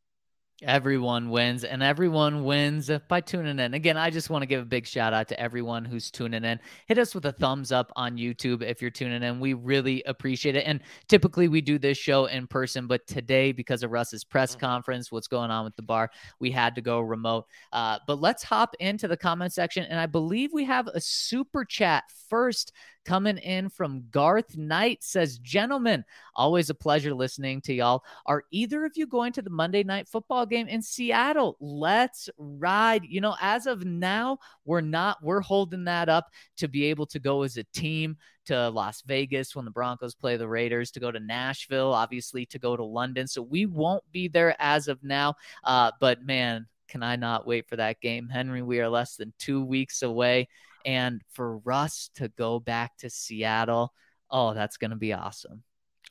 [0.64, 3.76] Everyone wins, and everyone wins by tuning in.
[3.76, 6.60] Again, I just want to give a big shout out to everyone who's tuning in.
[6.88, 9.40] Hit us with a thumbs up on YouTube if you're tuning in.
[9.40, 10.66] We really appreciate it.
[10.66, 14.66] And typically we do this show in person, but today, because of Russ's press mm-hmm.
[14.66, 17.46] conference, what's going on with the bar, we had to go remote.
[17.72, 19.84] Uh, but let's hop into the comment section.
[19.84, 22.74] And I believe we have a super chat first
[23.08, 26.04] coming in from Garth Knight says, Gentlemen,
[26.36, 28.04] always a pleasure listening to y'all.
[28.26, 31.56] Are either of you going to the Monday night football game in Seattle?
[31.62, 33.06] Let's ride.
[33.06, 36.28] You know, as of now, we're not, we're holding that up
[36.58, 40.36] to be able to go as a team to Las Vegas when the Broncos play
[40.36, 43.26] the Raiders, to go to Nashville, obviously to go to London.
[43.26, 45.36] So we won't be there as of now.
[45.64, 48.28] Uh, but man, can I not wait for that game?
[48.28, 50.50] Henry, we are less than two weeks away.
[50.86, 53.94] And for Russ to go back to Seattle,
[54.30, 55.64] oh, that's going to be awesome.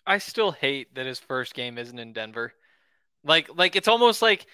[0.06, 2.52] I still hate that his first game isn't in Denver.
[3.24, 4.46] Like like it's almost like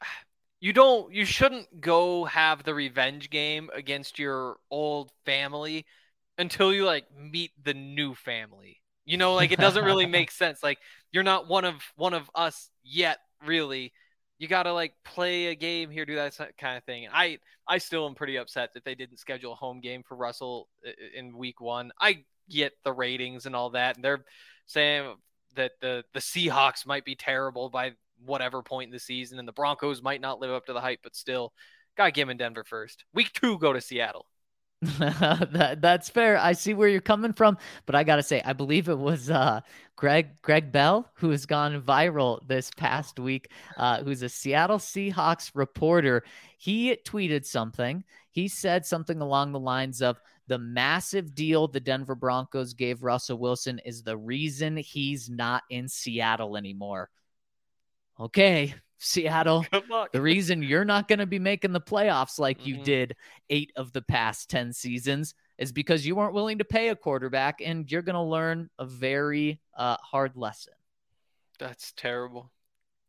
[0.60, 5.84] you don't you shouldn't go have the revenge game against your old family
[6.38, 8.80] until you like meet the new family.
[9.04, 10.62] You know, like it doesn't really make sense.
[10.62, 10.78] Like
[11.12, 13.92] you're not one of one of us yet, really
[14.38, 17.08] you got to like play a game here, do that kind of thing.
[17.12, 20.68] I I still am pretty upset that they didn't schedule a home game for Russell
[21.14, 21.92] in week one.
[22.00, 24.24] I get the ratings and all that, and they're
[24.66, 25.14] saying
[25.56, 27.92] that the the Seahawks might be terrible by
[28.24, 31.00] whatever point in the season, and the Broncos might not live up to the hype,
[31.02, 31.52] but still,
[31.96, 33.04] Gotta him in Denver first.
[33.12, 34.26] Week two, go to Seattle.
[34.98, 36.36] that, that's fair.
[36.38, 39.60] I see where you're coming from, but I gotta say, I believe it was uh,
[39.96, 43.50] Greg Greg Bell who has gone viral this past week.
[43.76, 46.24] Uh, who's a Seattle Seahawks reporter.
[46.58, 48.04] He tweeted something.
[48.30, 53.38] He said something along the lines of the massive deal the Denver Broncos gave Russell
[53.38, 57.08] Wilson is the reason he's not in Seattle anymore.
[58.20, 59.66] Okay, Seattle,
[60.12, 62.68] the reason you're not going to be making the playoffs like mm-hmm.
[62.68, 63.16] you did
[63.50, 67.60] eight of the past 10 seasons is because you weren't willing to pay a quarterback
[67.64, 70.74] and you're going to learn a very uh, hard lesson.
[71.58, 72.50] That's terrible.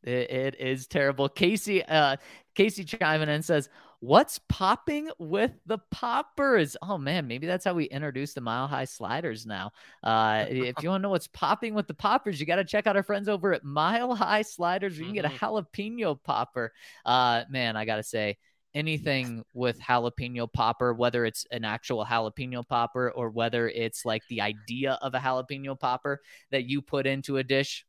[0.03, 1.29] It, it is terrible.
[1.29, 2.17] Casey, uh,
[2.53, 3.69] Casey chiming in says,
[4.05, 6.77] What's popping with the poppers?
[6.79, 9.71] Oh man, maybe that's how we introduce the mile high sliders now.
[10.03, 12.85] Uh, if you want to know what's popping with the poppers, you got to check
[12.85, 14.99] out our friends over at Mile High Sliders.
[14.99, 15.43] You can get a mm-hmm.
[15.43, 16.71] jalapeno popper.
[17.03, 18.37] Uh, man, I got to say,
[18.75, 24.41] anything with jalapeno popper, whether it's an actual jalapeno popper or whether it's like the
[24.41, 27.87] idea of a jalapeno popper that you put into a dish,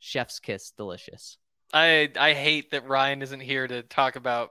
[0.00, 1.38] chef's kiss, delicious.
[1.72, 4.50] I I hate that Ryan isn't here to talk about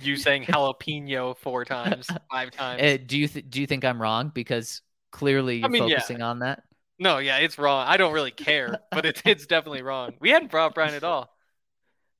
[0.00, 2.82] you saying jalapeno four times, five times.
[2.82, 4.30] Uh, do you th- do you think I'm wrong?
[4.34, 6.26] Because clearly you're I mean, focusing yeah.
[6.26, 6.62] on that.
[6.98, 7.86] No, yeah, it's wrong.
[7.86, 10.14] I don't really care, but it's it's definitely wrong.
[10.20, 11.32] We hadn't brought Brian at all.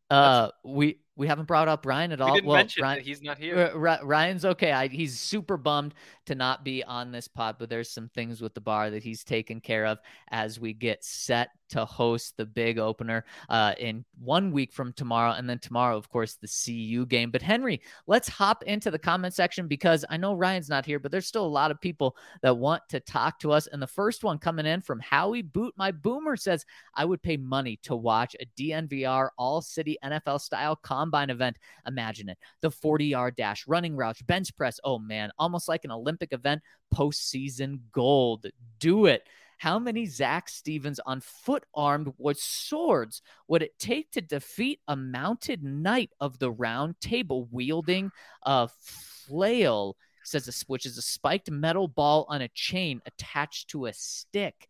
[0.09, 2.29] Uh, we we haven't brought up Ryan at all.
[2.29, 3.73] We didn't well, mention Ryan, that he's not here.
[3.75, 4.71] Ryan's okay.
[4.71, 5.95] I, he's super bummed
[6.27, 9.25] to not be on this pod, but there's some things with the bar that he's
[9.25, 9.99] taken care of
[10.31, 15.33] as we get set to host the big opener uh, in one week from tomorrow.
[15.33, 17.31] And then tomorrow, of course, the CU game.
[17.31, 21.11] But Henry, let's hop into the comment section because I know Ryan's not here, but
[21.11, 23.67] there's still a lot of people that want to talk to us.
[23.67, 26.65] And the first one coming in from Howie Boot, my boomer says,
[26.95, 31.59] I would pay money to watch a DNVR all city NFL style combine event.
[31.87, 34.81] Imagine it the 40 yard dash, running routes, bench press.
[34.85, 36.63] Oh man, almost like an Olympic event,
[36.95, 38.47] postseason gold.
[38.79, 39.27] Do it.
[39.59, 44.97] How many Zac Stevens on foot armed with swords would it take to defeat a
[44.97, 48.11] mounted knight of the round table wielding
[48.43, 49.97] a flail?
[50.25, 54.69] Says a, which is a spiked metal ball on a chain attached to a stick.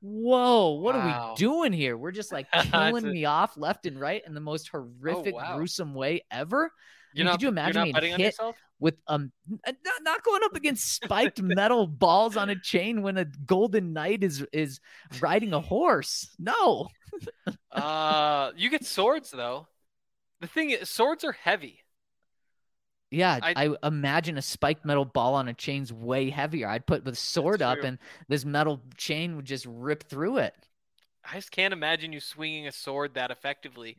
[0.00, 1.00] Whoa, what wow.
[1.00, 1.96] are we doing here?
[1.96, 3.08] We're just like killing a...
[3.08, 5.56] me off left and right in the most oh, horrific, oh, wow.
[5.56, 6.66] gruesome way ever.
[6.66, 8.36] I mean, not, could you imagine being hit
[8.80, 13.24] with um not, not going up against spiked metal balls on a chain when a
[13.24, 14.80] golden knight is is
[15.20, 16.34] riding a horse?
[16.38, 16.88] No.
[17.72, 19.66] uh, you get swords though.
[20.40, 21.80] The thing is, swords are heavy.
[23.10, 26.68] Yeah, I, I, imagine a spiked metal ball on a chain's way heavier.
[26.68, 27.98] I'd put the sword up, and
[28.28, 30.54] this metal chain would just rip through it.
[31.30, 33.96] I just can't imagine you swinging a sword that effectively.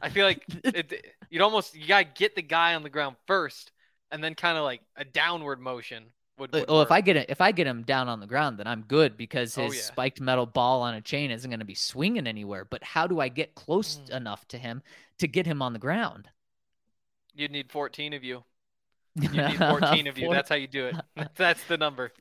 [0.00, 3.72] I feel like it, you'd almost you gotta get the guy on the ground first,
[4.10, 6.04] and then kind of like a downward motion
[6.38, 6.52] would.
[6.52, 6.88] would oh, work.
[6.88, 9.16] if I get it, if I get him down on the ground, then I'm good
[9.16, 9.82] because oh, his oh, yeah.
[9.82, 12.64] spiked metal ball on a chain isn't going to be swinging anywhere.
[12.64, 14.16] But how do I get close mm.
[14.16, 14.82] enough to him
[15.18, 16.28] to get him on the ground?
[17.34, 18.44] You'd need 14 of you.
[19.20, 20.30] You need 14 of you.
[20.30, 20.96] That's how you do it.
[21.36, 22.12] That's the number.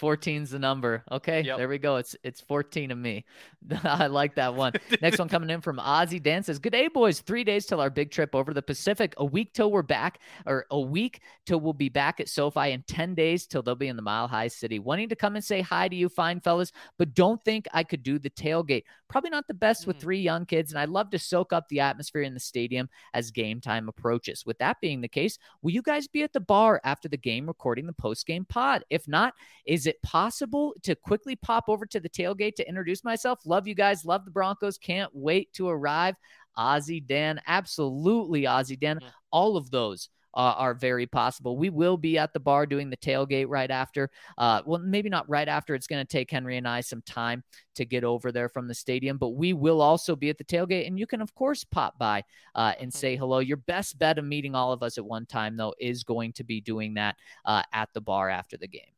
[0.00, 1.04] 14's the number.
[1.10, 1.58] Okay, yep.
[1.58, 1.96] there we go.
[1.96, 3.24] It's it's 14 of me.
[3.84, 4.72] I like that one.
[5.02, 7.20] Next one coming in from Ozzy Dan says, Good day, boys.
[7.20, 9.14] Three days till our big trip over the Pacific.
[9.16, 12.86] A week till we're back, or a week till we'll be back at SoFi, and
[12.86, 14.78] 10 days till they'll be in the Mile High City.
[14.78, 18.02] Wanting to come and say hi to you, fine fellas, but don't think I could
[18.02, 18.84] do the tailgate.
[19.08, 19.86] Probably not the best mm.
[19.88, 22.88] with three young kids, and I'd love to soak up the atmosphere in the stadium
[23.12, 24.44] as game time approaches.
[24.44, 27.46] With that being the case, will you guys be at the bar after the game
[27.46, 28.84] recording the post game pod?
[28.90, 29.34] If not,
[29.66, 33.40] is it possible to quickly pop over to the tailgate to introduce myself?
[33.44, 34.04] Love you guys.
[34.04, 34.78] Love the Broncos.
[34.78, 36.16] Can't wait to arrive.
[36.56, 39.00] Ozzy Dan, absolutely Ozzy Dan.
[39.00, 39.10] Mm.
[39.32, 41.56] All of those uh, are very possible.
[41.56, 44.10] We will be at the bar doing the tailgate right after.
[44.36, 45.74] Uh, well, maybe not right after.
[45.74, 47.42] It's going to take Henry and I some time
[47.76, 50.86] to get over there from the stadium, but we will also be at the tailgate.
[50.86, 52.24] And you can, of course, pop by
[52.54, 53.38] uh, and say hello.
[53.38, 56.44] Your best bet of meeting all of us at one time, though, is going to
[56.44, 58.93] be doing that uh, at the bar after the game.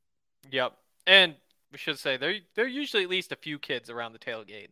[0.51, 0.73] Yep.
[1.07, 1.35] And
[1.73, 4.69] we should say there there are usually at least a few kids around the tailgate.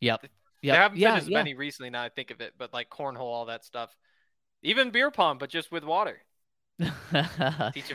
[0.00, 0.26] Yep.
[0.62, 0.74] Yep.
[0.74, 1.38] There haven't yeah, been as yeah.
[1.38, 3.94] many recently now I think of it, but like cornhole, all that stuff.
[4.62, 6.20] Even beer pong, but just with water.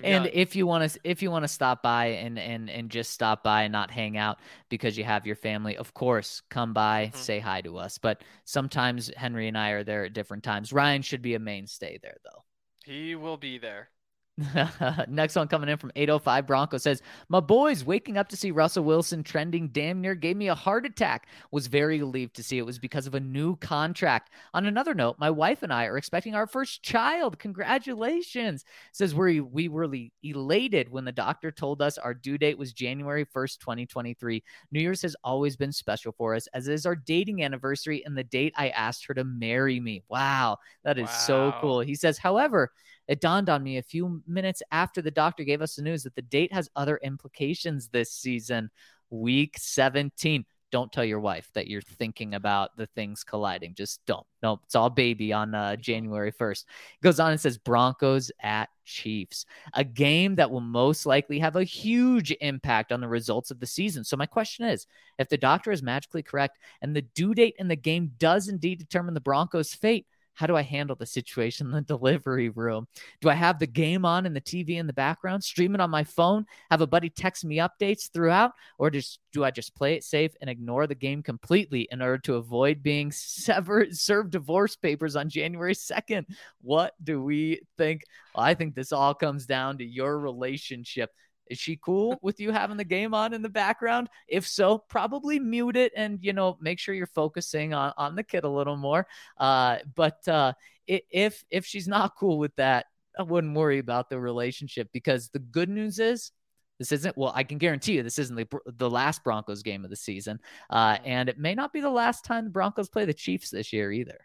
[0.04, 3.12] and if you want to if you want to stop by and and and just
[3.12, 4.38] stop by and not hang out
[4.70, 7.18] because you have your family of course come by mm-hmm.
[7.18, 11.02] say hi to us but sometimes henry and i are there at different times ryan
[11.02, 12.44] should be a mainstay there though
[12.86, 13.90] he will be there
[15.08, 18.84] Next one coming in from 805 Bronco says, My boys waking up to see Russell
[18.84, 21.28] Wilson trending damn near gave me a heart attack.
[21.52, 24.30] Was very relieved to see it was because of a new contract.
[24.54, 27.40] On another note, my wife and I are expecting our first child.
[27.40, 28.64] Congratulations.
[28.92, 29.90] Says we we were
[30.22, 34.44] elated when the doctor told us our due date was January 1st, 2023.
[34.72, 38.16] New Year's has always been special for us, as it is our dating anniversary and
[38.16, 40.04] the date I asked her to marry me.
[40.10, 41.12] Wow, that is wow.
[41.12, 41.80] so cool.
[41.80, 42.72] He says, however,
[43.08, 46.16] it dawned on me a few minutes after the doctor gave us the news that
[46.16, 48.70] the date has other implications this season.
[49.10, 50.46] Week 17.
[50.70, 53.74] Don't tell your wife that you're thinking about the things colliding.
[53.74, 54.28] Just don't.
[54.44, 56.66] No, it's all baby on uh, January 1st.
[57.02, 61.64] goes on and says Broncos at Chiefs, a game that will most likely have a
[61.64, 64.04] huge impact on the results of the season.
[64.04, 64.88] So, my question is
[65.18, 68.80] if the doctor is magically correct and the due date in the game does indeed
[68.80, 70.06] determine the Broncos' fate,
[70.38, 72.88] how do I handle the situation in the delivery room?
[73.22, 75.90] Do I have the game on and the TV in the background, stream it on
[75.90, 79.96] my phone, have a buddy text me updates throughout, or just do I just play
[79.96, 84.76] it safe and ignore the game completely in order to avoid being severed, served divorce
[84.76, 86.26] papers on January 2nd?
[86.62, 88.04] What do we think?
[88.36, 91.12] Well, I think this all comes down to your relationship
[91.50, 94.10] is she cool with you having the game on in the background?
[94.28, 98.24] If so, probably mute it and you know make sure you're focusing on on the
[98.24, 99.08] kid a little more.
[99.38, 100.54] Uh, but uh,
[100.88, 102.86] if if she's not cool with that,
[103.18, 106.32] I wouldn't worry about the relationship because the good news is
[106.80, 107.32] this isn't well.
[107.36, 110.40] I can guarantee you this isn't the the last Broncos game of the season,
[110.70, 113.74] uh, and it may not be the last time the Broncos play the Chiefs this
[113.74, 114.20] year either.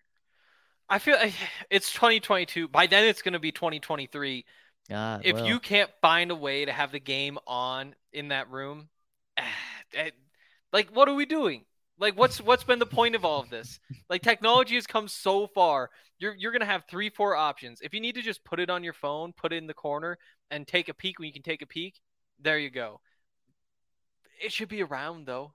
[0.88, 1.16] I feel
[1.70, 2.68] it's 2022.
[2.68, 4.44] By then, it's going to be 2023
[4.88, 5.46] God, if well.
[5.46, 8.88] you can't find a way to have the game on in that room,
[10.72, 11.64] like what are we doing?
[11.98, 13.78] Like what's what's been the point of all of this?
[14.10, 15.90] Like technology has come so far.
[16.18, 17.80] You're you're gonna have three, four options.
[17.80, 20.18] If you need to just put it on your phone, put it in the corner,
[20.50, 22.00] and take a peek when you can take a peek,
[22.40, 23.00] there you go.
[24.42, 25.54] It should be around though.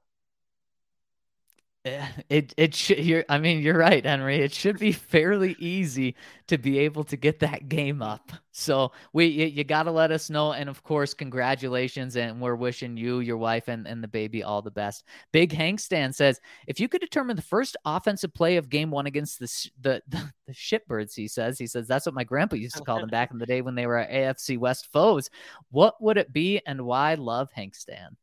[2.30, 3.00] It it should.
[3.00, 4.38] You're, I mean, you're right, Henry.
[4.38, 6.16] It should be fairly easy
[6.48, 8.32] to be able to get that game up.
[8.52, 12.56] So we you, you got to let us know, and of course, congratulations, and we're
[12.56, 15.06] wishing you, your wife, and and the baby all the best.
[15.32, 19.08] Big Hank Stan says, if you could determine the first offensive play of Game One
[19.08, 22.76] against the the the, the shitbirds, he says, he says that's what my grandpa used
[22.76, 25.30] to call them back in the day when they were AFC West foes.
[25.72, 27.16] What would it be, and why?
[27.16, 28.18] Love Hank Stan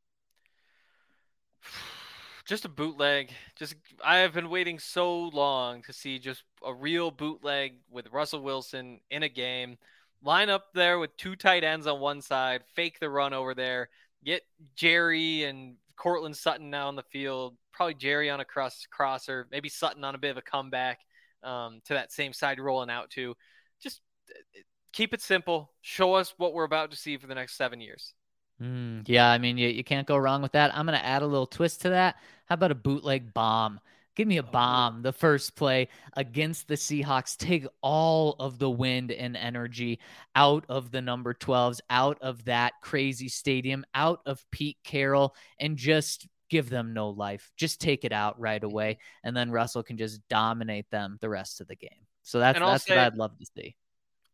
[2.44, 3.30] just a bootleg.
[3.56, 3.74] Just
[4.04, 9.00] I have been waiting so long to see just a real bootleg with Russell Wilson
[9.10, 9.78] in a game.
[10.22, 13.90] Line up there with two tight ends on one side, fake the run over there,
[14.24, 14.42] get
[14.74, 17.56] Jerry and Courtland Sutton now on the field.
[17.72, 21.00] Probably Jerry on a cross crosser, maybe Sutton on a bit of a comeback
[21.42, 23.34] um, to that same side rolling out to.
[23.82, 24.60] Just uh,
[24.92, 25.70] keep it simple.
[25.82, 28.14] Show us what we're about to see for the next seven years.
[28.62, 30.76] Mm, yeah, I mean, you, you can't go wrong with that.
[30.76, 32.16] I'm going to add a little twist to that.
[32.46, 33.80] How about a bootleg bomb?
[34.14, 34.50] Give me a oh.
[34.50, 37.36] bomb the first play against the Seahawks.
[37.36, 39.98] Take all of the wind and energy
[40.36, 45.76] out of the number 12s, out of that crazy stadium, out of Pete Carroll, and
[45.76, 47.50] just give them no life.
[47.56, 48.98] Just take it out right away.
[49.24, 51.90] And then Russell can just dominate them the rest of the game.
[52.22, 53.74] So that's, that's what I'd love to see.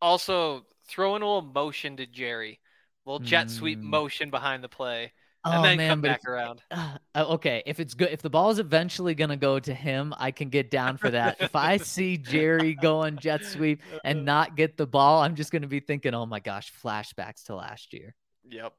[0.01, 2.59] Also, throw in a little motion to Jerry
[3.05, 3.83] little jet sweep mm.
[3.83, 5.11] motion behind the play,
[5.43, 6.61] and oh, then man, come back around.
[7.13, 10.31] Uh, okay, if it's good, if the ball is eventually gonna go to him, I
[10.31, 11.35] can get down for that.
[11.41, 15.67] if I see Jerry going jet sweep and not get the ball, I'm just gonna
[15.67, 18.15] be thinking, oh my gosh, flashbacks to last year.
[18.49, 18.73] Yep.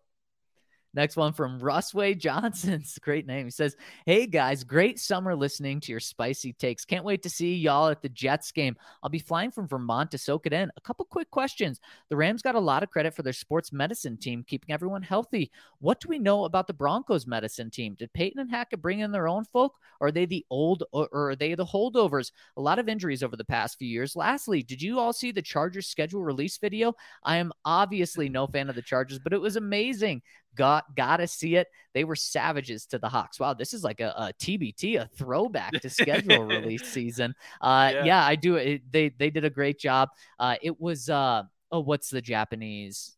[0.94, 3.46] Next one from Russway Johnson's great name.
[3.46, 6.84] He says, Hey guys, great summer listening to your spicy takes.
[6.84, 8.76] Can't wait to see y'all at the Jets game.
[9.02, 10.70] I'll be flying from Vermont to soak it in.
[10.76, 11.80] A couple quick questions.
[12.10, 15.50] The Rams got a lot of credit for their sports medicine team, keeping everyone healthy.
[15.78, 17.94] What do we know about the Broncos medicine team?
[17.98, 19.78] Did Peyton and Hackett bring in their own folk?
[20.00, 22.32] Or are they the old or are they the holdovers?
[22.56, 24.14] A lot of injuries over the past few years.
[24.14, 26.94] Lastly, did you all see the Chargers schedule release video?
[27.24, 30.22] I am obviously no fan of the Chargers, but it was amazing.
[30.54, 31.68] Got gotta see it.
[31.94, 33.40] They were savages to the Hawks.
[33.40, 37.34] Wow, this is like a, a TBT, a throwback to schedule release season.
[37.60, 38.04] Uh, yeah.
[38.04, 38.24] yeah.
[38.24, 38.56] I do.
[38.56, 40.10] It, they they did a great job.
[40.38, 43.16] Uh, it was uh, oh, what's the Japanese?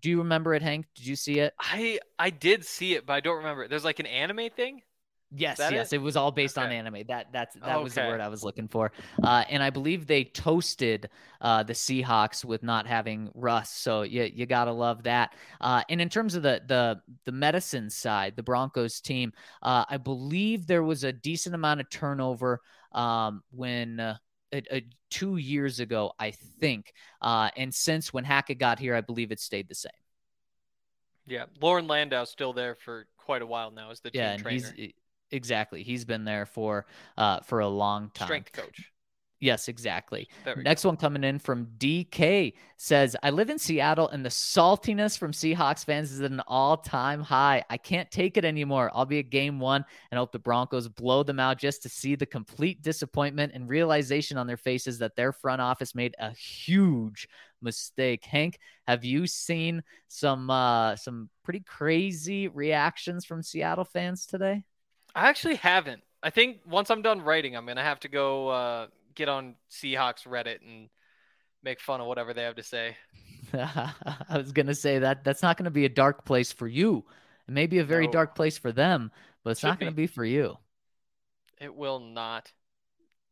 [0.00, 0.86] Do you remember it, Hank?
[0.94, 1.54] Did you see it?
[1.58, 3.68] I I did see it, but I don't remember.
[3.68, 4.82] There's like an anime thing.
[5.36, 5.96] Yes, yes, it?
[5.96, 5.98] it?
[5.98, 6.66] was all based okay.
[6.66, 7.02] on anime.
[7.08, 7.82] That that's that okay.
[7.82, 8.92] was the word I was looking for.
[9.22, 11.10] Uh, and I believe they toasted
[11.40, 13.70] uh, the Seahawks with not having Russ.
[13.70, 15.34] So you you gotta love that.
[15.60, 19.32] Uh, and in terms of the the the medicine side, the Broncos team,
[19.62, 22.60] uh, I believe there was a decent amount of turnover
[22.92, 24.16] um, when uh,
[24.54, 24.80] uh, uh,
[25.10, 26.92] two years ago, I think.
[27.20, 29.90] Uh, and since when Hackett got here, I believe it stayed the same.
[31.26, 34.72] Yeah, Loren Landow's still there for quite a while now as the team yeah, trainer.
[34.76, 34.92] He's,
[35.34, 35.82] exactly.
[35.82, 38.26] He's been there for uh, for a long time.
[38.26, 38.90] Strength coach.
[39.44, 40.26] Yes, exactly.
[40.56, 40.88] Next go.
[40.88, 45.84] one coming in from DK says, I live in Seattle and the saltiness from Seahawks
[45.84, 47.62] fans is at an all time high.
[47.68, 48.90] I can't take it anymore.
[48.94, 52.14] I'll be at game one and hope the Broncos blow them out just to see
[52.14, 57.28] the complete disappointment and realization on their faces that their front office made a huge
[57.60, 58.24] mistake.
[58.24, 64.64] Hank, have you seen some uh, some pretty crazy reactions from Seattle fans today?
[65.14, 66.02] I actually haven't.
[66.22, 70.26] I think once I'm done writing, I'm gonna have to go uh, get on Seahawks
[70.26, 70.88] Reddit and
[71.62, 72.96] make fun of whatever they have to say.
[73.52, 73.92] I
[74.36, 77.04] was gonna say that that's not gonna be a dark place for you.
[77.46, 78.12] It may be a very no.
[78.12, 79.12] dark place for them,
[79.42, 80.04] but it's Should not gonna be.
[80.04, 80.56] be for you.
[81.60, 82.52] It will not.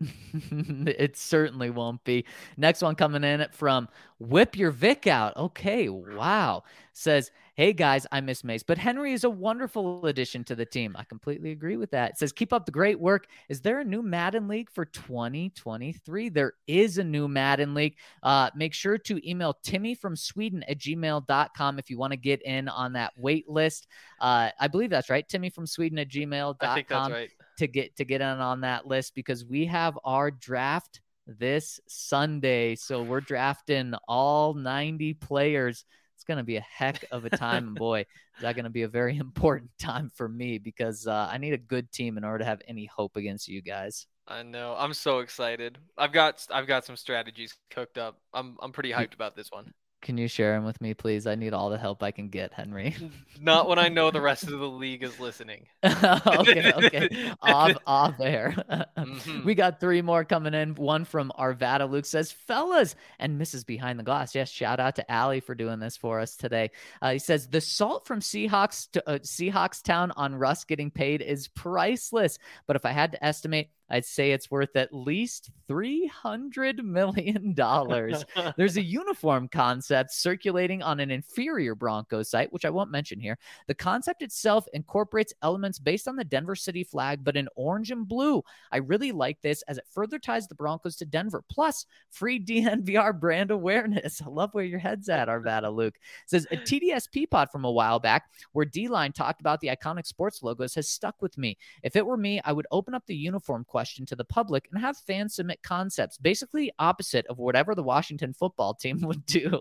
[0.32, 2.24] it certainly won't be.
[2.56, 5.36] Next one coming in from Whip Your Vic Out.
[5.36, 6.64] Okay, wow.
[6.92, 10.96] Says, Hey guys, I miss Mace, but Henry is a wonderful addition to the team.
[10.98, 12.12] I completely agree with that.
[12.12, 13.26] It says, Keep up the great work.
[13.50, 16.30] Is there a new Madden League for 2023?
[16.30, 17.96] There is a new Madden League.
[18.22, 22.40] Uh, make sure to email Timmy from Sweden at gmail.com if you want to get
[22.40, 23.86] in on that wait list.
[24.18, 25.28] Uh, I believe that's right.
[25.28, 26.56] Timmy from Sweden at gmail.com.
[26.60, 29.98] I think that's right to get to get in on that list because we have
[30.04, 32.74] our draft this Sunday.
[32.74, 35.84] So we're drafting all 90 players.
[36.22, 37.66] It's going to be a heck of a time.
[37.66, 38.02] And boy,
[38.36, 41.52] is that going to be a very important time for me because uh, I need
[41.52, 44.06] a good team in order to have any hope against you guys.
[44.28, 44.76] I know.
[44.78, 45.78] I'm so excited.
[45.98, 48.20] I've got I've got some strategies cooked up.
[48.32, 49.74] I'm I'm pretty hyped about this one.
[50.02, 51.28] Can you share them with me, please?
[51.28, 52.96] I need all the help I can get, Henry.
[53.40, 55.68] Not when I know the rest of the league is listening.
[55.84, 57.32] okay, okay.
[57.42, 58.52] off, off air.
[58.98, 59.44] Mm-hmm.
[59.44, 60.74] We got three more coming in.
[60.74, 63.64] One from Arvada Luke says, "Fellas," and Mrs.
[63.64, 64.34] Behind the Glass.
[64.34, 66.72] Yes, shout out to Allie for doing this for us today.
[67.00, 71.22] Uh, he says the salt from Seahawks to uh, Seahawks Town on Russ getting paid
[71.22, 72.38] is priceless.
[72.66, 77.54] But if I had to estimate, I'd say it's worth at least $300 million.
[78.56, 83.36] There's a uniform concept circulating on an inferior Broncos site, which I won't mention here.
[83.66, 88.08] The concept itself incorporates elements based on the Denver City flag, but in orange and
[88.08, 88.42] blue.
[88.70, 91.44] I really like this as it further ties the Broncos to Denver.
[91.50, 94.22] Plus, free DNVR brand awareness.
[94.22, 95.96] I love where your head's at, Arvada Luke.
[95.96, 99.68] It says a TDSP pod from a while back where D line talked about the
[99.68, 101.58] iconic sports logos has stuck with me.
[101.82, 104.68] If it were me, I would open up the uniform question question to the public
[104.70, 109.60] and have fans submit concepts, basically opposite of whatever the Washington football team would do.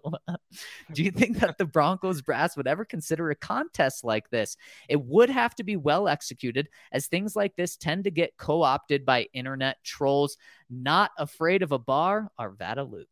[0.93, 4.57] do you think that the Broncos brass would ever consider a contest like this?
[4.87, 8.61] It would have to be well executed, as things like this tend to get co
[8.61, 10.37] opted by internet trolls.
[10.69, 13.07] Not afraid of a bar, Arvada Luke.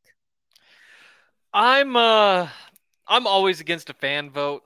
[1.52, 2.48] I'm uh
[3.08, 4.62] I'm always against a fan vote.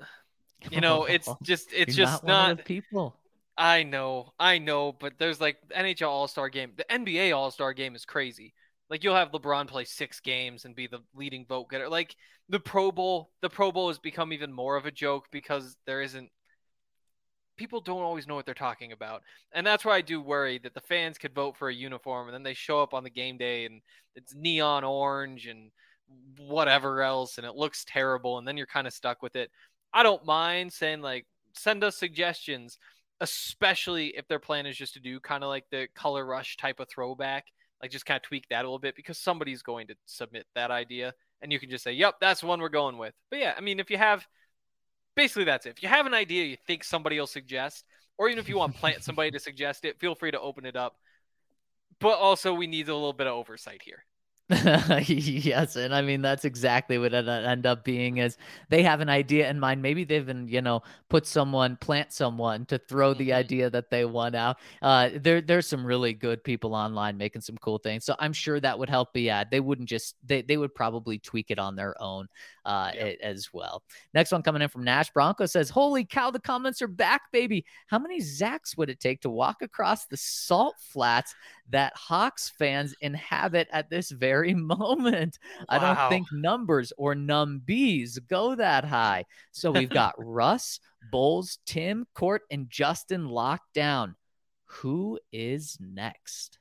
[0.70, 3.16] You know, it's just it's You're just not, not people.
[3.58, 6.72] I know, I know, but there's like the NHL All Star game.
[6.76, 8.54] The NBA All Star game is crazy.
[8.90, 11.88] Like you'll have LeBron play six games and be the leading vote getter.
[11.90, 12.16] Like
[12.50, 16.02] the Pro Bowl, the Pro Bowl has become even more of a joke because there
[16.02, 16.30] isn't.
[17.56, 20.74] People don't always know what they're talking about, and that's why I do worry that
[20.74, 23.38] the fans could vote for a uniform and then they show up on the game
[23.38, 23.82] day and
[24.16, 25.70] it's neon orange and
[26.38, 29.52] whatever else, and it looks terrible, and then you're kind of stuck with it.
[29.94, 32.80] I don't mind saying like send us suggestions
[33.22, 36.80] especially if their plan is just to do kind of like the color rush type
[36.80, 37.46] of throwback,
[37.82, 40.72] like just kind of tweak that a little bit because somebody's going to submit that
[40.72, 43.14] idea and you can just say, yep, that's the one we're going with.
[43.30, 44.26] But yeah, I mean, if you have
[45.16, 45.76] basically that's it.
[45.78, 47.86] If you have an idea you think somebody will suggest,
[48.18, 50.76] or even if you want plant somebody to suggest it, feel free to open it
[50.76, 50.96] up.
[52.00, 54.06] But also, we need a little bit of oversight here.
[55.08, 58.38] yes, and I mean that's exactly what it end up being is
[58.70, 59.82] they have an idea in mind.
[59.82, 63.38] Maybe they've been, you know, put someone, plant someone to throw the mm-hmm.
[63.38, 64.58] idea that they want out.
[64.82, 68.60] Uh, there, there's some really good people online making some cool things, so I'm sure
[68.60, 69.14] that would help.
[69.14, 72.28] But yeah, they wouldn't just they they would probably tweak it on their own
[72.66, 73.20] uh, yep.
[73.22, 73.82] as well.
[74.14, 77.66] Next one coming in from Nash Bronco says, "Holy cow, the comments are back, baby!
[77.88, 81.34] How many Zacs would it take to walk across the salt flats
[81.70, 85.40] that Hawks fans inhabit at this very moment.
[85.60, 85.66] Wow.
[85.70, 89.26] I don't think numbers or numbies go that high.
[89.52, 90.80] So we've got Russ,
[91.12, 94.16] Bolles, Tim, Court, and Justin locked down.
[94.66, 96.60] Who is next?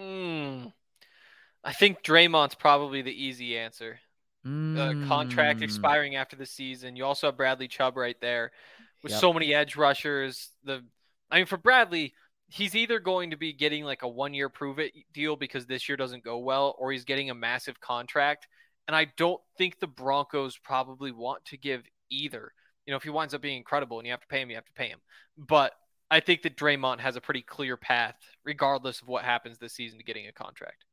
[0.00, 0.72] Mm,
[1.62, 4.00] I think Dre'Mont's probably the easy answer.
[4.46, 5.04] Mm.
[5.04, 5.64] Uh, contract hmm.
[5.64, 6.96] expiring after the season.
[6.96, 8.50] You also have Bradley Chubb right there
[9.02, 9.20] with yep.
[9.20, 10.50] so many edge rushers.
[10.64, 10.82] The
[11.30, 12.14] I mean, for Bradley,
[12.52, 15.88] he's either going to be getting like a one year prove it deal because this
[15.88, 18.46] year doesn't go well, or he's getting a massive contract.
[18.86, 22.52] And I don't think the Broncos probably want to give either.
[22.84, 24.56] You know, if he winds up being incredible and you have to pay him, you
[24.56, 24.98] have to pay him.
[25.38, 25.72] But
[26.10, 29.98] I think that Dre'Mont has a pretty clear path, regardless of what happens this season,
[29.98, 30.84] to getting a contract.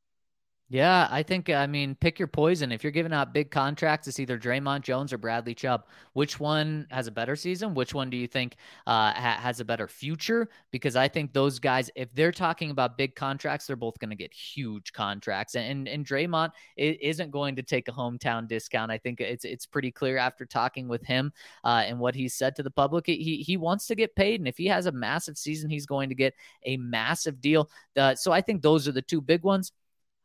[0.72, 2.72] Yeah, I think I mean pick your poison.
[2.72, 5.86] If you're giving out big contracts, it's either Dre'Mont Jones or Bradley Chubb.
[6.14, 7.74] Which one has a better season?
[7.74, 8.56] Which one do you think
[8.86, 10.48] uh, ha- has a better future?
[10.70, 14.16] Because I think those guys, if they're talking about big contracts, they're both going to
[14.16, 15.56] get huge contracts.
[15.56, 18.92] And and Dre'Mont isn't going to take a hometown discount.
[18.92, 22.56] I think it's it's pretty clear after talking with him uh, and what he said
[22.58, 23.08] to the public.
[23.08, 26.10] He he wants to get paid, and if he has a massive season, he's going
[26.10, 27.72] to get a massive deal.
[27.98, 29.72] Uh, so I think those are the two big ones.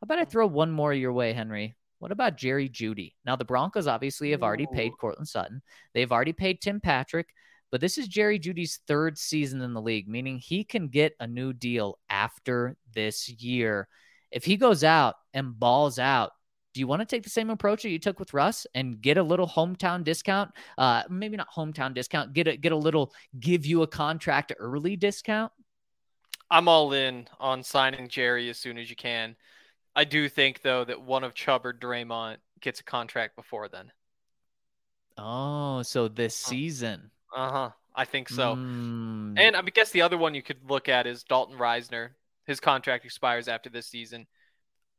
[0.05, 1.73] How about I throw one more your way, Henry?
[1.97, 3.15] What about Jerry Jeudy?
[3.25, 5.63] Now, the Broncos obviously have already paid Courtland Sutton.
[5.95, 7.29] They've already paid Tim Patrick,
[7.71, 11.25] but this is Jerry Jeudy's third season in the league, meaning he can get a
[11.25, 13.87] new deal after this year.
[14.29, 16.33] If he goes out and balls out,
[16.75, 19.17] do you want to take the same approach that you took with Russ and get
[19.17, 20.51] a little hometown discount?
[20.77, 22.33] Uh, maybe not hometown discount.
[22.33, 25.51] Get a get a little give you a contract early discount.
[26.51, 29.35] I'm all in on signing Jerry as soon as you can.
[29.95, 33.91] I do think though that one of Chubb or Dre'Mont gets a contract before then.
[35.17, 37.11] Oh, so this season.
[37.35, 37.69] Uh huh.
[37.95, 38.55] I think so.
[38.55, 39.39] Mm.
[39.39, 42.09] And I guess the other one you could look at is Dalton Risner.
[42.45, 44.27] His contract expires after this season.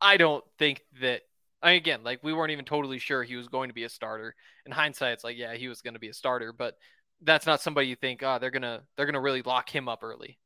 [0.00, 1.22] I don't think that.
[1.62, 3.88] I mean, again, like we weren't even totally sure he was going to be a
[3.88, 4.34] starter.
[4.64, 6.76] In hindsight, it's like, yeah, he was going to be a starter, but
[7.22, 10.38] that's not somebody you think, oh, they're gonna they're gonna really lock him up early.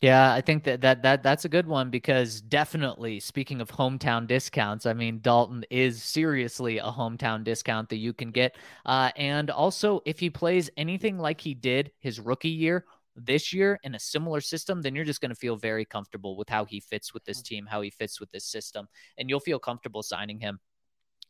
[0.00, 4.28] Yeah, I think that, that that that's a good one because definitely speaking of hometown
[4.28, 8.54] discounts, I mean Dalton is seriously a hometown discount that you can get.
[8.86, 12.84] Uh, and also, if he plays anything like he did his rookie year
[13.16, 16.48] this year in a similar system, then you're just going to feel very comfortable with
[16.48, 18.86] how he fits with this team, how he fits with this system,
[19.18, 20.60] and you'll feel comfortable signing him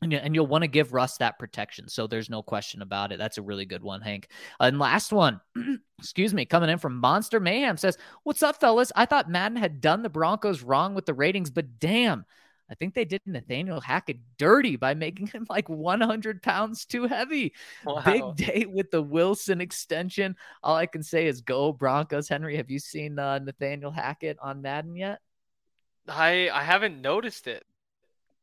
[0.03, 1.89] and, and you'll want to give Russ that protection.
[1.89, 3.19] So there's no question about it.
[3.19, 4.29] That's a really good one, Hank.
[4.61, 5.41] And last one,
[5.99, 8.93] excuse me, coming in from Monster Mayhem says, What's up, fellas?
[8.95, 12.25] I thought Madden had done the Broncos wrong with the ratings, but damn,
[12.71, 17.55] I think they did Nathaniel Hackett dirty by making him like 100 pounds too heavy.
[17.85, 18.03] Wow.
[18.05, 20.37] Big day with the Wilson extension.
[20.63, 22.29] All I can say is go Broncos.
[22.29, 25.21] Henry, have you seen uh, Nathaniel Hackett on Madden yet?
[26.07, 27.65] I I haven't noticed it.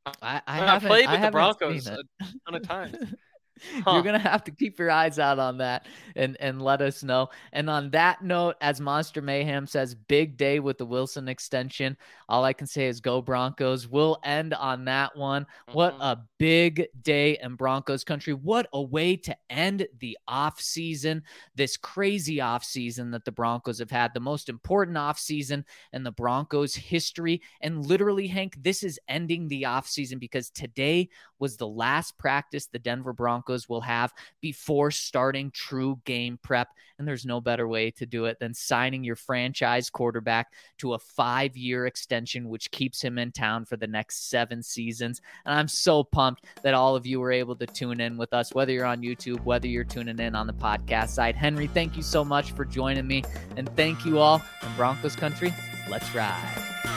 [0.06, 1.98] I, I, I played with I the Broncos a
[2.46, 2.98] ton of times.
[3.84, 3.94] Huh.
[3.94, 7.30] You're gonna have to keep your eyes out on that and and let us know.
[7.54, 11.98] And on that note, as Monster Mayhem says, big day with the Wilson extension.
[12.28, 13.88] All I can say is go Broncos.
[13.88, 15.44] We'll end on that one.
[15.44, 15.74] Mm-hmm.
[15.74, 18.34] What a big day in Broncos country.
[18.34, 21.24] What a way to end the off season.
[21.56, 26.04] This crazy off season that the Broncos have had, the most important off season in
[26.04, 27.42] the Broncos history.
[27.62, 32.68] And literally, Hank, this is ending the off season because today was the last practice
[32.68, 33.14] the Denver
[33.46, 36.70] Broncos will have before starting true game prep.
[36.98, 41.00] And there's no better way to do it than signing your franchise quarterback to a
[41.00, 45.22] five year extension, which keeps him in town for the next seven seasons.
[45.46, 48.54] And I'm so pumped that all of you were able to tune in with us,
[48.54, 51.36] whether you're on YouTube, whether you're tuning in on the podcast side.
[51.36, 53.24] Henry, thank you so much for joining me.
[53.58, 55.54] And thank you all in Broncos country.
[55.90, 56.95] Let's ride.